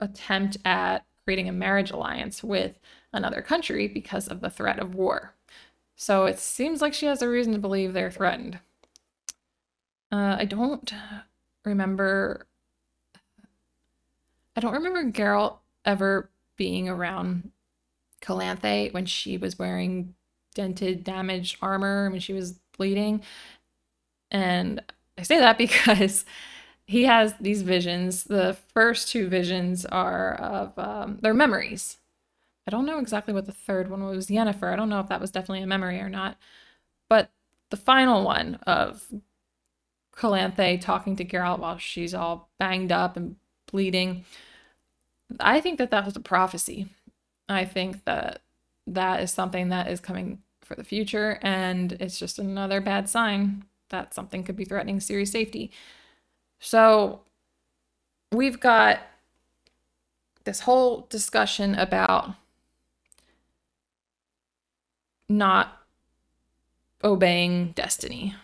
attempt 0.00 0.58
at 0.64 1.04
creating 1.24 1.48
a 1.48 1.52
marriage 1.52 1.90
alliance 1.90 2.44
with 2.44 2.78
another 3.12 3.42
country 3.42 3.88
because 3.88 4.28
of 4.28 4.40
the 4.40 4.50
threat 4.50 4.78
of 4.78 4.94
war. 4.94 5.34
So 5.96 6.24
it 6.26 6.38
seems 6.38 6.80
like 6.80 6.94
she 6.94 7.06
has 7.06 7.22
a 7.22 7.28
reason 7.28 7.52
to 7.52 7.58
believe 7.58 7.92
they're 7.92 8.10
threatened. 8.10 8.58
Uh, 10.10 10.36
I 10.38 10.44
don't 10.44 10.92
remember. 11.64 12.46
I 14.56 14.60
don't 14.60 14.74
remember 14.74 15.04
Geralt 15.10 15.58
ever 15.84 16.30
being 16.56 16.88
around 16.88 17.50
Calanthe 18.20 18.92
when 18.92 19.06
she 19.06 19.36
was 19.36 19.58
wearing 19.58 20.14
dented, 20.54 21.04
damaged 21.04 21.56
armor 21.62 22.10
when 22.10 22.20
she 22.20 22.32
was 22.32 22.58
bleeding. 22.76 23.22
And 24.30 24.82
I 25.18 25.22
say 25.22 25.38
that 25.38 25.58
because 25.58 26.24
he 26.84 27.04
has 27.04 27.34
these 27.40 27.62
visions. 27.62 28.24
The 28.24 28.56
first 28.74 29.08
two 29.08 29.28
visions 29.28 29.86
are 29.86 30.34
of 30.34 30.78
um, 30.78 31.18
their 31.22 31.34
memories. 31.34 31.98
I 32.66 32.70
don't 32.70 32.86
know 32.86 32.98
exactly 32.98 33.34
what 33.34 33.46
the 33.46 33.52
third 33.52 33.90
one 33.90 34.04
was. 34.04 34.28
Yennefer. 34.28 34.72
I 34.72 34.76
don't 34.76 34.88
know 34.88 35.00
if 35.00 35.08
that 35.08 35.20
was 35.20 35.30
definitely 35.30 35.62
a 35.62 35.66
memory 35.66 36.00
or 36.00 36.08
not. 36.08 36.36
But 37.08 37.30
the 37.70 37.76
final 37.76 38.24
one 38.24 38.56
of 38.66 39.06
Calanthe 40.14 40.80
talking 40.80 41.16
to 41.16 41.24
Geralt 41.24 41.58
while 41.58 41.78
she's 41.78 42.14
all 42.14 42.50
banged 42.58 42.92
up 42.92 43.16
and 43.16 43.36
bleeding. 43.70 44.24
I 45.40 45.60
think 45.60 45.78
that 45.78 45.90
that 45.90 46.04
was 46.04 46.16
a 46.16 46.20
prophecy. 46.20 46.88
I 47.48 47.64
think 47.64 48.04
that 48.04 48.42
that 48.86 49.20
is 49.20 49.30
something 49.30 49.68
that 49.70 49.88
is 49.88 50.00
coming 50.00 50.42
for 50.62 50.74
the 50.74 50.84
future, 50.84 51.38
and 51.42 51.92
it's 51.92 52.18
just 52.18 52.38
another 52.38 52.80
bad 52.80 53.08
sign 53.08 53.64
that 53.88 54.14
something 54.14 54.44
could 54.44 54.56
be 54.56 54.64
threatening 54.64 54.98
Ciri's 54.98 55.30
safety. 55.30 55.70
So 56.60 57.20
we've 58.30 58.60
got 58.60 59.00
this 60.44 60.60
whole 60.60 61.06
discussion 61.10 61.74
about 61.74 62.34
not 65.38 65.82
obeying 67.02 67.72
destiny 67.72 68.34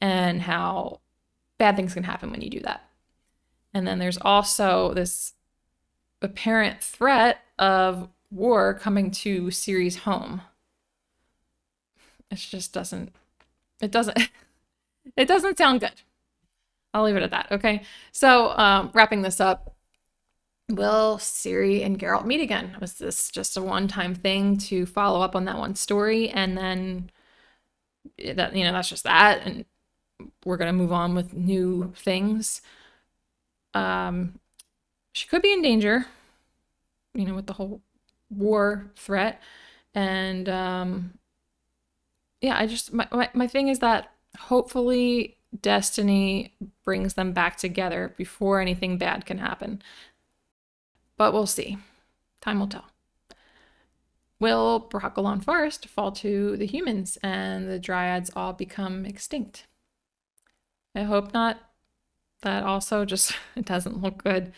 and 0.00 0.42
how 0.42 1.00
bad 1.58 1.76
things 1.76 1.94
can 1.94 2.04
happen 2.04 2.30
when 2.30 2.40
you 2.40 2.50
do 2.50 2.60
that. 2.60 2.88
And 3.72 3.86
then 3.86 3.98
there's 3.98 4.18
also 4.18 4.92
this 4.94 5.34
apparent 6.22 6.82
threat 6.82 7.38
of 7.58 8.08
war 8.30 8.74
coming 8.74 9.10
to 9.10 9.44
Ciri's 9.44 9.98
home. 9.98 10.42
It 12.30 12.36
just 12.38 12.72
doesn't 12.72 13.14
it 13.80 13.90
doesn't 13.90 14.18
it 15.16 15.28
doesn't 15.28 15.58
sound 15.58 15.80
good. 15.80 16.02
I'll 16.92 17.04
leave 17.04 17.16
it 17.16 17.22
at 17.22 17.32
that. 17.32 17.48
Okay. 17.50 17.82
So 18.12 18.56
um, 18.56 18.90
wrapping 18.94 19.22
this 19.22 19.40
up, 19.40 19.73
will 20.70 21.18
Ciri 21.18 21.84
and 21.84 21.98
Geralt 21.98 22.26
meet 22.26 22.40
again? 22.40 22.76
Was 22.80 22.94
this 22.94 23.30
just 23.30 23.56
a 23.56 23.62
one-time 23.62 24.14
thing 24.14 24.56
to 24.58 24.86
follow 24.86 25.20
up 25.20 25.36
on 25.36 25.44
that 25.44 25.58
one 25.58 25.74
story 25.74 26.30
and 26.30 26.56
then 26.56 27.10
that 28.34 28.54
you 28.54 28.64
know 28.64 28.72
that's 28.72 28.88
just 28.88 29.04
that 29.04 29.42
and 29.46 29.64
we're 30.44 30.56
going 30.56 30.72
to 30.72 30.76
move 30.78 30.92
on 30.92 31.14
with 31.14 31.34
new 31.34 31.92
things. 31.96 32.62
Um, 33.72 34.38
she 35.12 35.26
could 35.26 35.42
be 35.42 35.52
in 35.52 35.62
danger, 35.62 36.06
you 37.14 37.24
know, 37.24 37.34
with 37.34 37.46
the 37.46 37.54
whole 37.54 37.80
war 38.30 38.90
threat. 38.96 39.40
And 39.94 40.48
um, 40.48 41.18
yeah, 42.40 42.58
I 42.58 42.66
just, 42.66 42.92
my, 42.92 43.06
my, 43.10 43.30
my 43.34 43.46
thing 43.46 43.68
is 43.68 43.78
that 43.80 44.10
hopefully 44.38 45.36
destiny 45.60 46.54
brings 46.84 47.14
them 47.14 47.32
back 47.32 47.56
together 47.56 48.14
before 48.16 48.60
anything 48.60 48.98
bad 48.98 49.24
can 49.26 49.38
happen. 49.38 49.82
But 51.16 51.32
we'll 51.32 51.46
see. 51.46 51.78
Time 52.40 52.60
will 52.60 52.68
tell. 52.68 52.86
Will 54.40 54.80
Brokilon 54.80 55.42
Forest 55.42 55.88
fall 55.88 56.12
to 56.12 56.56
the 56.56 56.66
humans 56.66 57.18
and 57.22 57.68
the 57.68 57.78
dryads 57.78 58.30
all 58.36 58.52
become 58.52 59.06
extinct? 59.06 59.66
I 60.94 61.02
hope 61.02 61.32
not. 61.32 61.58
That 62.42 62.62
also 62.64 63.04
just 63.04 63.34
it 63.56 63.64
doesn't 63.64 64.02
look 64.02 64.22
good. 64.22 64.52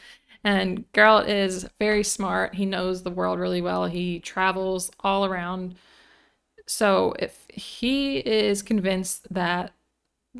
And 0.44 0.90
Geralt 0.92 1.28
is 1.28 1.68
very 1.78 2.04
smart. 2.04 2.54
He 2.54 2.66
knows 2.66 3.02
the 3.02 3.10
world 3.10 3.38
really 3.38 3.60
well. 3.62 3.86
He 3.86 4.20
travels 4.20 4.90
all 5.00 5.24
around 5.24 5.76
So 6.66 7.14
if 7.18 7.46
he 7.50 8.18
is 8.18 8.62
convinced 8.62 9.26
that 9.32 9.72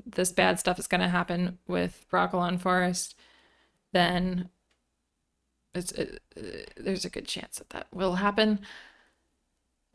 this 0.04 0.32
bad 0.32 0.58
stuff 0.60 0.78
is 0.78 0.86
going 0.88 1.00
to 1.00 1.08
happen 1.08 1.58
with 1.68 2.06
Brokilon 2.12 2.60
Forest, 2.60 3.16
then 3.92 4.50
it's, 5.76 5.92
it, 5.92 6.22
it, 6.36 6.72
there's 6.76 7.04
a 7.04 7.10
good 7.10 7.26
chance 7.26 7.58
that 7.58 7.70
that 7.70 7.86
will 7.92 8.14
happen. 8.16 8.60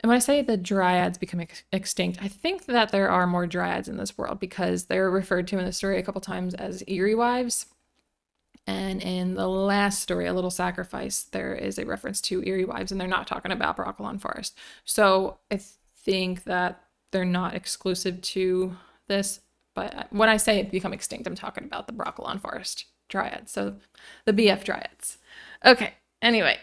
And 0.01 0.09
when 0.09 0.15
I 0.15 0.19
say 0.19 0.41
the 0.41 0.57
dryads 0.57 1.19
become 1.19 1.41
ex- 1.41 1.63
extinct, 1.71 2.19
I 2.21 2.27
think 2.27 2.65
that 2.65 2.91
there 2.91 3.09
are 3.09 3.27
more 3.27 3.45
dryads 3.45 3.87
in 3.87 3.97
this 3.97 4.17
world 4.17 4.39
because 4.39 4.85
they're 4.85 5.11
referred 5.11 5.47
to 5.49 5.59
in 5.59 5.65
the 5.65 5.71
story 5.71 5.99
a 5.99 6.03
couple 6.03 6.21
times 6.21 6.53
as 6.55 6.83
eerie 6.87 7.15
wives. 7.15 7.67
And 8.67 9.01
in 9.01 9.35
the 9.35 9.47
last 9.47 10.01
story, 10.01 10.27
A 10.27 10.33
Little 10.33 10.51
Sacrifice, 10.51 11.23
there 11.23 11.53
is 11.53 11.77
a 11.77 11.85
reference 11.85 12.21
to 12.21 12.47
eerie 12.47 12.65
wives, 12.65 12.91
and 12.91 13.01
they're 13.01 13.07
not 13.07 13.27
talking 13.27 13.51
about 13.51 13.77
Brokilon 13.77 14.19
Forest. 14.19 14.57
So 14.85 15.37
I 15.51 15.59
think 16.03 16.43
that 16.43 16.83
they're 17.11 17.25
not 17.25 17.55
exclusive 17.55 18.21
to 18.21 18.75
this. 19.07 19.41
But 19.73 20.07
when 20.11 20.29
I 20.29 20.37
say 20.37 20.63
become 20.63 20.93
extinct, 20.93 21.27
I'm 21.27 21.35
talking 21.35 21.63
about 21.63 21.87
the 21.87 21.93
Brokilon 21.93 22.39
Forest 22.39 22.85
dryads. 23.09 23.49
So 23.49 23.75
the 24.25 24.33
BF 24.33 24.63
dryads. 24.63 25.17
Okay. 25.65 25.93
Anyway, 26.21 26.57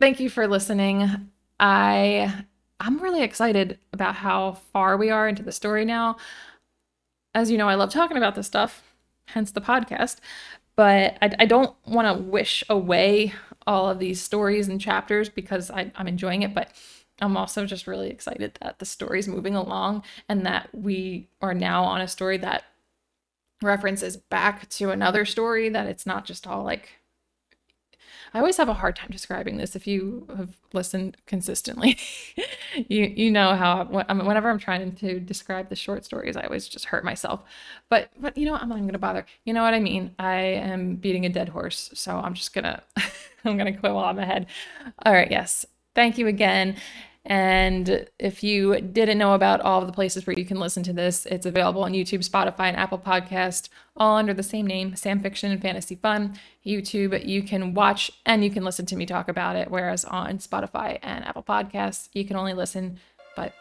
thank 0.00 0.20
you 0.20 0.28
for 0.28 0.46
listening. 0.46 1.30
I 1.58 2.44
I'm 2.80 2.98
really 2.98 3.22
excited 3.22 3.78
about 3.92 4.16
how 4.16 4.52
far 4.72 4.96
we 4.96 5.10
are 5.10 5.28
into 5.28 5.42
the 5.42 5.52
story 5.52 5.84
now. 5.84 6.16
As 7.34 7.50
you 7.50 7.56
know, 7.56 7.68
I 7.68 7.76
love 7.76 7.90
talking 7.90 8.16
about 8.16 8.34
this 8.34 8.46
stuff, 8.46 8.82
hence 9.26 9.52
the 9.52 9.60
podcast. 9.60 10.16
But 10.74 11.16
I, 11.22 11.30
I 11.40 11.46
don't 11.46 11.74
want 11.86 12.08
to 12.08 12.22
wish 12.22 12.64
away 12.68 13.34
all 13.66 13.88
of 13.88 13.98
these 13.98 14.20
stories 14.20 14.68
and 14.68 14.80
chapters 14.80 15.28
because 15.28 15.70
I, 15.70 15.92
I'm 15.94 16.08
enjoying 16.08 16.42
it. 16.42 16.54
But 16.54 16.70
I'm 17.20 17.36
also 17.36 17.66
just 17.66 17.86
really 17.86 18.10
excited 18.10 18.58
that 18.60 18.78
the 18.78 18.84
story's 18.84 19.28
moving 19.28 19.54
along 19.54 20.02
and 20.28 20.44
that 20.46 20.68
we 20.72 21.28
are 21.40 21.54
now 21.54 21.84
on 21.84 22.00
a 22.00 22.08
story 22.08 22.38
that 22.38 22.64
references 23.62 24.16
back 24.16 24.68
to 24.70 24.90
another 24.90 25.24
story, 25.24 25.68
that 25.68 25.86
it's 25.86 26.06
not 26.06 26.24
just 26.24 26.46
all 26.46 26.64
like 26.64 26.88
I 28.34 28.38
always 28.38 28.56
have 28.56 28.68
a 28.68 28.74
hard 28.74 28.96
time 28.96 29.10
describing 29.10 29.58
this. 29.58 29.76
If 29.76 29.86
you 29.86 30.26
have 30.36 30.56
listened 30.72 31.16
consistently, 31.26 31.98
you 32.88 33.04
you 33.04 33.30
know 33.30 33.54
how 33.54 33.84
whenever 33.84 34.48
I'm 34.50 34.58
trying 34.58 34.94
to 34.96 35.20
describe 35.20 35.68
the 35.68 35.76
short 35.76 36.04
stories, 36.04 36.36
I 36.36 36.42
always 36.44 36.66
just 36.68 36.86
hurt 36.86 37.04
myself. 37.04 37.42
But 37.88 38.10
but 38.18 38.36
you 38.36 38.46
know 38.46 38.52
what? 38.52 38.62
I'm 38.62 38.68
not 38.68 38.76
even 38.78 38.88
gonna 38.88 38.98
bother. 38.98 39.26
You 39.44 39.52
know 39.52 39.62
what 39.62 39.74
I 39.74 39.80
mean? 39.80 40.14
I 40.18 40.34
am 40.36 40.96
beating 40.96 41.26
a 41.26 41.28
dead 41.28 41.50
horse, 41.50 41.90
so 41.94 42.16
I'm 42.16 42.34
just 42.34 42.54
gonna 42.54 42.82
I'm 43.44 43.56
gonna 43.58 43.76
quit 43.76 43.92
while 43.92 44.06
I'm 44.06 44.18
ahead. 44.18 44.46
All 45.04 45.12
right. 45.12 45.30
Yes. 45.30 45.66
Thank 45.94 46.16
you 46.16 46.26
again. 46.26 46.76
And 47.24 48.08
if 48.18 48.42
you 48.42 48.80
didn't 48.80 49.18
know 49.18 49.34
about 49.34 49.60
all 49.60 49.80
of 49.80 49.86
the 49.86 49.92
places 49.92 50.26
where 50.26 50.36
you 50.36 50.44
can 50.44 50.58
listen 50.58 50.82
to 50.84 50.92
this, 50.92 51.24
it's 51.26 51.46
available 51.46 51.84
on 51.84 51.92
YouTube, 51.92 52.28
Spotify, 52.28 52.64
and 52.64 52.76
Apple 52.76 52.98
Podcast, 52.98 53.68
all 53.96 54.16
under 54.16 54.34
the 54.34 54.42
same 54.42 54.66
name, 54.66 54.96
Sam 54.96 55.20
Fiction 55.20 55.52
and 55.52 55.62
Fantasy 55.62 55.94
Fun. 55.94 56.38
YouTube, 56.66 57.24
you 57.24 57.42
can 57.42 57.74
watch 57.74 58.10
and 58.26 58.44
you 58.44 58.50
can 58.50 58.64
listen 58.64 58.86
to 58.86 58.96
me 58.96 59.06
talk 59.06 59.28
about 59.28 59.54
it, 59.54 59.70
whereas 59.70 60.04
on 60.04 60.38
Spotify 60.38 60.98
and 61.02 61.24
Apple 61.24 61.44
Podcasts, 61.44 62.08
you 62.12 62.24
can 62.24 62.36
only 62.36 62.54
listen, 62.54 62.98
but 63.36 63.54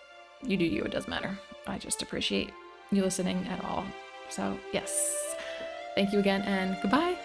you 0.44 0.58
do 0.58 0.66
you, 0.66 0.84
it 0.84 0.92
doesn't 0.92 1.10
matter. 1.10 1.38
I 1.68 1.78
just 1.78 2.02
appreciate 2.02 2.52
you 2.92 3.04
listening 3.04 3.46
at 3.48 3.64
all. 3.64 3.86
So, 4.30 4.58
yes, 4.74 5.36
thank 5.94 6.14
you 6.14 6.20
again 6.20 6.42
and 6.44 6.78
goodbye. 6.82 7.21